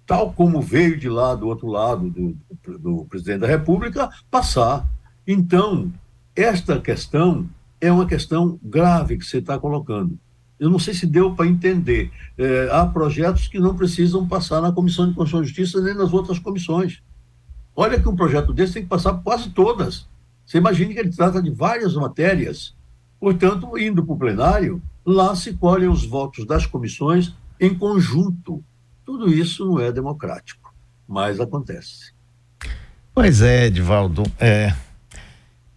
tal 0.06 0.34
como 0.34 0.62
veio 0.62 0.98
de 0.98 1.08
lá, 1.08 1.34
do 1.34 1.48
outro 1.48 1.68
lado, 1.68 2.10
do, 2.10 2.36
do 2.78 3.06
presidente 3.06 3.40
da 3.40 3.48
República, 3.48 4.10
passar. 4.30 4.86
Então, 5.26 5.92
esta 6.36 6.80
questão 6.82 7.50
é 7.80 7.92
uma 7.92 8.06
questão 8.06 8.60
grave 8.62 9.18
que 9.18 9.26
você 9.26 9.38
está 9.38 9.58
colocando. 9.58 10.18
Eu 10.60 10.70
não 10.70 10.80
sei 10.80 10.94
se 10.94 11.06
deu 11.06 11.36
para 11.36 11.48
entender. 11.48 12.12
É, 12.38 12.70
há 12.72 12.86
projetos 12.86 13.48
que 13.48 13.60
não 13.60 13.76
precisam 13.76 14.28
passar 14.28 14.62
na 14.62 14.72
Comissão 14.72 15.08
de 15.08 15.15
Constituição 15.15 15.44
e 15.44 15.48
Justiça 15.48 15.82
nem 15.82 15.94
nas 15.94 16.13
outras 16.13 16.39
comissões. 16.39 17.02
Olha 17.76 18.00
que 18.00 18.08
um 18.08 18.15
projeto 18.15 18.54
desse 18.54 18.74
tem 18.74 18.84
que 18.84 18.89
passar 18.89 19.13
por 19.13 19.24
quase 19.24 19.50
todas. 19.50 20.08
Você 20.46 20.58
imagine 20.60 20.94
que 20.94 21.00
ele 21.00 21.12
trata 21.12 21.41
de 21.41 21.50
várias 21.50 21.94
matérias. 21.96 22.74
Portanto, 23.20 23.78
indo 23.78 24.06
para 24.06 24.13
o 24.13 24.18
plenário, 24.18 24.82
lá 25.06 25.36
se 25.36 25.54
colhem 25.54 25.89
os 25.89 26.06
votos 26.06 26.46
das 26.46 26.65
comissões 26.65 27.34
em 27.60 27.74
conjunto. 27.74 28.63
Tudo 29.06 29.30
isso 29.30 29.65
não 29.65 29.80
é 29.80 29.91
democrático, 29.91 30.74
mas 31.08 31.39
acontece. 31.39 32.13
Pois 33.13 33.41
é, 33.41 33.68
Edivaldo. 33.68 34.24
É, 34.39 34.74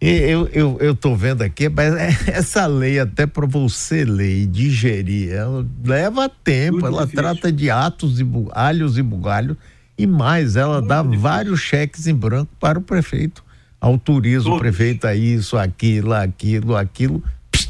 eu, 0.01 0.47
eu, 0.49 0.79
eu 0.81 0.95
tô 0.95 1.15
vendo 1.17 1.43
aqui, 1.43 1.69
mas 1.69 1.95
é, 1.95 2.09
essa 2.39 2.67
lei, 2.67 3.01
até 3.01 3.27
para 3.27 3.47
você 3.47 4.05
ler 4.05 4.43
e 4.43 4.47
digerir, 4.47 5.33
ela 5.33 5.67
leva 5.85 6.29
tempo, 6.29 6.75
Muito 6.75 6.87
ela 6.87 7.05
difícil. 7.05 7.23
trata 7.23 7.53
de 7.53 7.71
atos 7.71 8.21
e 8.21 8.27
alhos 8.53 8.97
e 8.97 9.03
bugalhos, 9.03 9.57
e 9.97 10.07
mais, 10.07 10.55
ela 10.55 10.75
Muito 10.77 10.89
dá 10.89 11.03
difícil. 11.03 11.21
vários 11.21 11.61
cheques 11.61 12.07
em 12.07 12.15
branco 12.15 12.51
para 12.61 12.79
o 12.79 12.83
prefeito. 12.83 13.43
Autoriza 13.81 14.45
Todos. 14.45 14.57
o 14.57 14.61
prefeito 14.61 15.07
a 15.07 15.15
isso, 15.15 15.57
aquilo, 15.57 16.13
aquilo, 16.13 16.77
aquilo, 16.77 17.23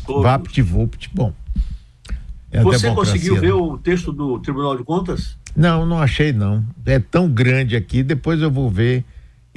vapt-vupt, 0.06 1.10
bom. 1.14 1.32
É 2.50 2.62
você 2.62 2.90
conseguiu 2.90 3.36
ver 3.36 3.52
o 3.52 3.76
texto 3.78 4.10
do 4.12 4.38
Tribunal 4.38 4.76
de 4.76 4.82
Contas? 4.82 5.36
Não, 5.54 5.84
não 5.84 5.98
achei 5.98 6.32
não. 6.32 6.64
É 6.86 6.98
tão 6.98 7.28
grande 7.28 7.76
aqui, 7.76 8.02
depois 8.02 8.40
eu 8.40 8.50
vou 8.50 8.70
ver 8.70 9.04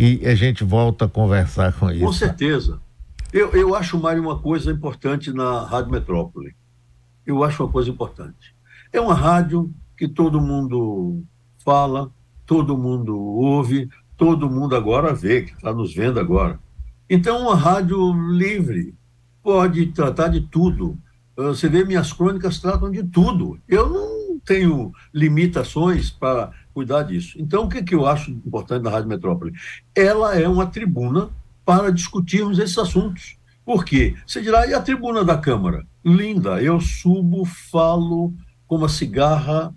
e 0.02 0.28
a 0.28 0.34
gente 0.34 0.64
volta 0.64 1.06
a 1.06 1.08
conversar 1.08 1.74
com 1.74 1.92
isso. 1.92 2.04
Com 2.04 2.12
certeza. 2.12 2.80
Eu, 3.32 3.52
eu 3.52 3.76
acho, 3.76 4.00
Mário, 4.00 4.24
uma 4.24 4.40
coisa 4.40 4.72
importante 4.72 5.32
na 5.32 5.64
Rádio 5.64 5.92
Metrópole. 5.92 6.56
Eu 7.24 7.44
acho 7.44 7.64
uma 7.64 7.72
coisa 7.72 7.92
importante. 7.92 8.56
É 8.92 9.00
uma 9.00 9.14
rádio 9.14 9.72
que 9.96 10.08
todo 10.08 10.42
mundo 10.42 11.24
fala, 11.64 12.10
todo 12.48 12.76
mundo 12.76 13.16
ouve, 13.16 13.90
todo 14.18 14.50
mundo 14.50 14.76
agora 14.76 15.14
vê, 15.14 15.44
que 15.44 15.54
está 15.54 15.72
nos 15.72 15.94
vendo 15.94 16.20
agora. 16.20 16.60
Então, 17.08 17.44
uma 17.44 17.56
rádio 17.56 18.12
livre, 18.32 18.96
pode 19.44 19.86
tratar 19.88 20.30
de 20.30 20.42
tudo. 20.42 20.98
Você 21.36 21.70
vê, 21.70 21.86
minhas 21.86 22.12
crônicas 22.12 22.58
tratam 22.58 22.90
de 22.90 23.04
tudo. 23.04 23.60
Eu 23.68 23.88
não 23.88 24.40
tenho 24.40 24.92
limitações 25.14 26.10
para 26.10 26.52
cuidar 26.74 27.04
disso. 27.04 27.38
Então, 27.40 27.66
o 27.66 27.70
que, 27.70 27.84
que 27.84 27.96
eu 27.96 28.06
acho 28.06 28.32
importante 28.32 28.84
da 28.84 28.90
Rádio 28.90 29.10
Metrópole? 29.10 29.54
Ela 29.96 30.40
é 30.40 30.48
uma 30.48 30.66
tribuna 30.66 31.30
para 31.66 31.92
discutirmos 31.92 32.60
esses 32.60 32.78
assuntos. 32.78 33.38
Por 33.66 33.86
quê? 33.86 34.16
Você 34.26 34.42
dirá, 34.42 34.68
e 34.68 34.74
a 34.74 34.82
tribuna 34.82 35.24
da 35.24 35.38
Câmara? 35.38 35.86
Linda, 36.04 36.62
eu 36.62 36.82
subo, 36.82 37.46
falo 37.46 38.34
com 38.68 38.78
uma 38.78 38.90
cigarra, 38.90 39.74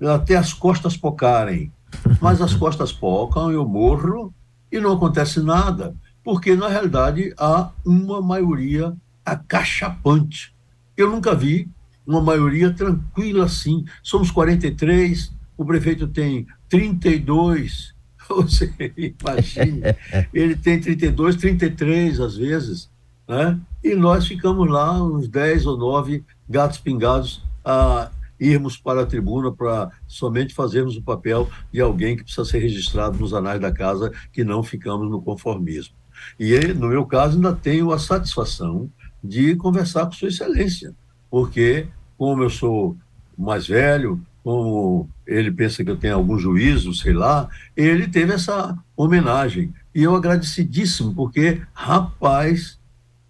é? 0.00 0.06
até 0.08 0.36
as 0.36 0.52
costas 0.52 0.96
pocarem. 0.96 1.72
Mas 2.20 2.40
as 2.40 2.54
costas 2.56 2.92
pocam, 2.92 3.50
eu 3.50 3.66
morro 3.66 4.32
e 4.70 4.80
não 4.80 4.92
acontece 4.92 5.40
nada, 5.40 5.94
porque 6.24 6.54
na 6.54 6.68
realidade 6.68 7.34
há 7.36 7.70
uma 7.84 8.22
maioria 8.22 8.94
acachapante. 9.24 10.54
Eu 10.96 11.10
nunca 11.10 11.34
vi 11.34 11.68
uma 12.06 12.20
maioria 12.20 12.72
tranquila 12.72 13.44
assim. 13.44 13.84
Somos 14.02 14.30
43, 14.30 15.32
o 15.56 15.64
prefeito 15.64 16.06
tem 16.06 16.46
32, 16.68 17.94
você 18.28 18.72
imagina, 18.96 19.96
ele 20.32 20.56
tem 20.56 20.80
32, 20.80 21.36
33 21.36 22.20
às 22.20 22.36
vezes, 22.36 22.90
né? 23.28 23.58
e 23.82 23.94
nós 23.94 24.26
ficamos 24.26 24.68
lá, 24.68 25.02
uns 25.02 25.28
10 25.28 25.66
ou 25.66 25.76
9 25.76 26.24
gatos 26.48 26.78
pingados, 26.78 27.42
a 27.64 28.10
irmos 28.38 28.76
para 28.76 29.02
a 29.02 29.06
tribuna 29.06 29.52
para 29.52 29.90
somente 30.08 30.52
fazermos 30.52 30.96
o 30.96 31.02
papel 31.02 31.48
de 31.72 31.80
alguém 31.80 32.16
que 32.16 32.24
precisa 32.24 32.44
ser 32.44 32.58
registrado 32.58 33.18
nos 33.18 33.32
anais 33.32 33.60
da 33.60 33.70
casa, 33.70 34.12
que 34.32 34.42
não 34.42 34.64
ficamos 34.64 35.08
no 35.08 35.22
conformismo. 35.22 35.94
E 36.38 36.58
no 36.74 36.88
meu 36.88 37.06
caso, 37.06 37.36
ainda 37.36 37.54
tenho 37.54 37.92
a 37.92 37.98
satisfação 37.98 38.90
de 39.22 39.54
conversar 39.54 40.06
com 40.06 40.12
Sua 40.12 40.28
Excelência, 40.28 40.94
porque, 41.30 41.86
como 42.18 42.42
eu 42.42 42.50
sou 42.50 42.96
mais 43.38 43.66
velho, 43.66 44.20
como 44.42 45.08
ele 45.26 45.50
pensa 45.50 45.84
que 45.84 45.90
eu 45.90 45.96
tenho 45.96 46.16
algum 46.16 46.38
juízo, 46.38 46.92
sei 46.94 47.12
lá, 47.12 47.48
ele 47.76 48.08
teve 48.08 48.32
essa 48.32 48.76
homenagem. 48.96 49.72
E 49.94 50.02
eu 50.02 50.14
agradecidíssimo, 50.14 51.14
porque, 51.14 51.60
rapaz, 51.72 52.78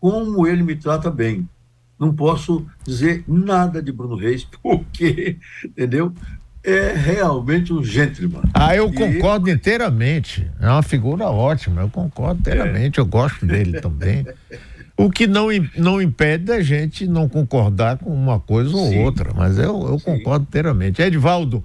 como 0.01 0.47
ele 0.47 0.63
me 0.63 0.75
trata 0.75 1.11
bem. 1.11 1.49
Não 1.99 2.13
posso 2.13 2.67
dizer 2.85 3.23
nada 3.29 3.81
de 3.81 3.93
Bruno 3.93 4.17
Reis, 4.17 4.45
porque, 4.63 5.37
entendeu? 5.65 6.13
É 6.65 6.93
realmente 6.93 7.73
um 7.73 7.83
gentleman. 7.83 8.43
Ah, 8.55 8.75
eu 8.75 8.89
e 8.89 8.95
concordo 8.95 9.51
inteiramente. 9.51 10.49
É 10.61 10.69
uma 10.69 10.83
figura 10.83 11.27
ótima, 11.27 11.83
eu 11.83 11.89
concordo 11.89 12.41
inteiramente, 12.41 12.99
é. 12.99 13.01
eu 13.01 13.07
gosto 13.07 13.45
dele 13.45 13.81
também. 13.81 14.27
O 14.97 15.11
que 15.11 15.27
não, 15.27 15.49
não 15.77 16.01
impede 16.01 16.45
da 16.45 16.61
gente 16.61 17.07
não 17.07 17.29
concordar 17.29 17.99
com 17.99 18.11
uma 18.11 18.39
coisa 18.39 18.77
ou 18.77 18.89
Sim. 18.89 18.99
outra, 19.05 19.33
mas 19.35 19.59
eu, 19.59 19.89
eu 19.89 19.99
concordo 19.99 20.45
inteiramente. 20.49 21.01
Edvaldo, 21.01 21.65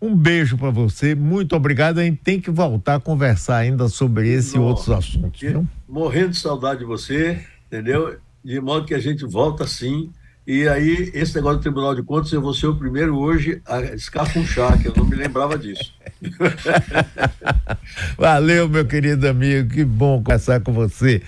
um 0.00 0.14
beijo 0.14 0.56
para 0.56 0.70
você, 0.70 1.14
muito 1.14 1.56
obrigado. 1.56 1.98
A 1.98 2.04
gente 2.04 2.20
tem 2.22 2.40
que 2.40 2.50
voltar 2.50 2.96
a 2.96 3.00
conversar 3.00 3.56
ainda 3.56 3.88
sobre 3.88 4.28
esse 4.28 4.56
e 4.56 4.60
outros 4.60 4.88
assuntos. 4.90 5.40
Viu? 5.40 5.66
Morrendo 5.88 6.30
de 6.30 6.38
saudade 6.38 6.80
de 6.80 6.84
você, 6.84 7.44
entendeu? 7.66 8.16
De 8.44 8.60
modo 8.60 8.86
que 8.86 8.94
a 8.94 9.00
gente 9.00 9.24
volta 9.24 9.66
sim. 9.66 10.10
E 10.46 10.66
aí, 10.66 11.10
esse 11.12 11.34
negócio 11.34 11.58
do 11.58 11.62
Tribunal 11.62 11.94
de 11.94 12.02
Contas, 12.02 12.32
eu 12.32 12.40
vou 12.40 12.54
ser 12.54 12.68
o 12.68 12.76
primeiro 12.76 13.18
hoje 13.18 13.60
a 13.66 13.82
escafunchar, 13.82 14.80
que 14.80 14.88
eu 14.88 14.94
não 14.96 15.04
me 15.04 15.14
lembrava 15.14 15.58
disso. 15.58 15.92
Valeu, 18.16 18.66
meu 18.66 18.86
querido 18.86 19.28
amigo, 19.28 19.68
que 19.68 19.84
bom 19.84 20.22
conversar 20.22 20.60
com 20.60 20.72
você. 20.72 21.20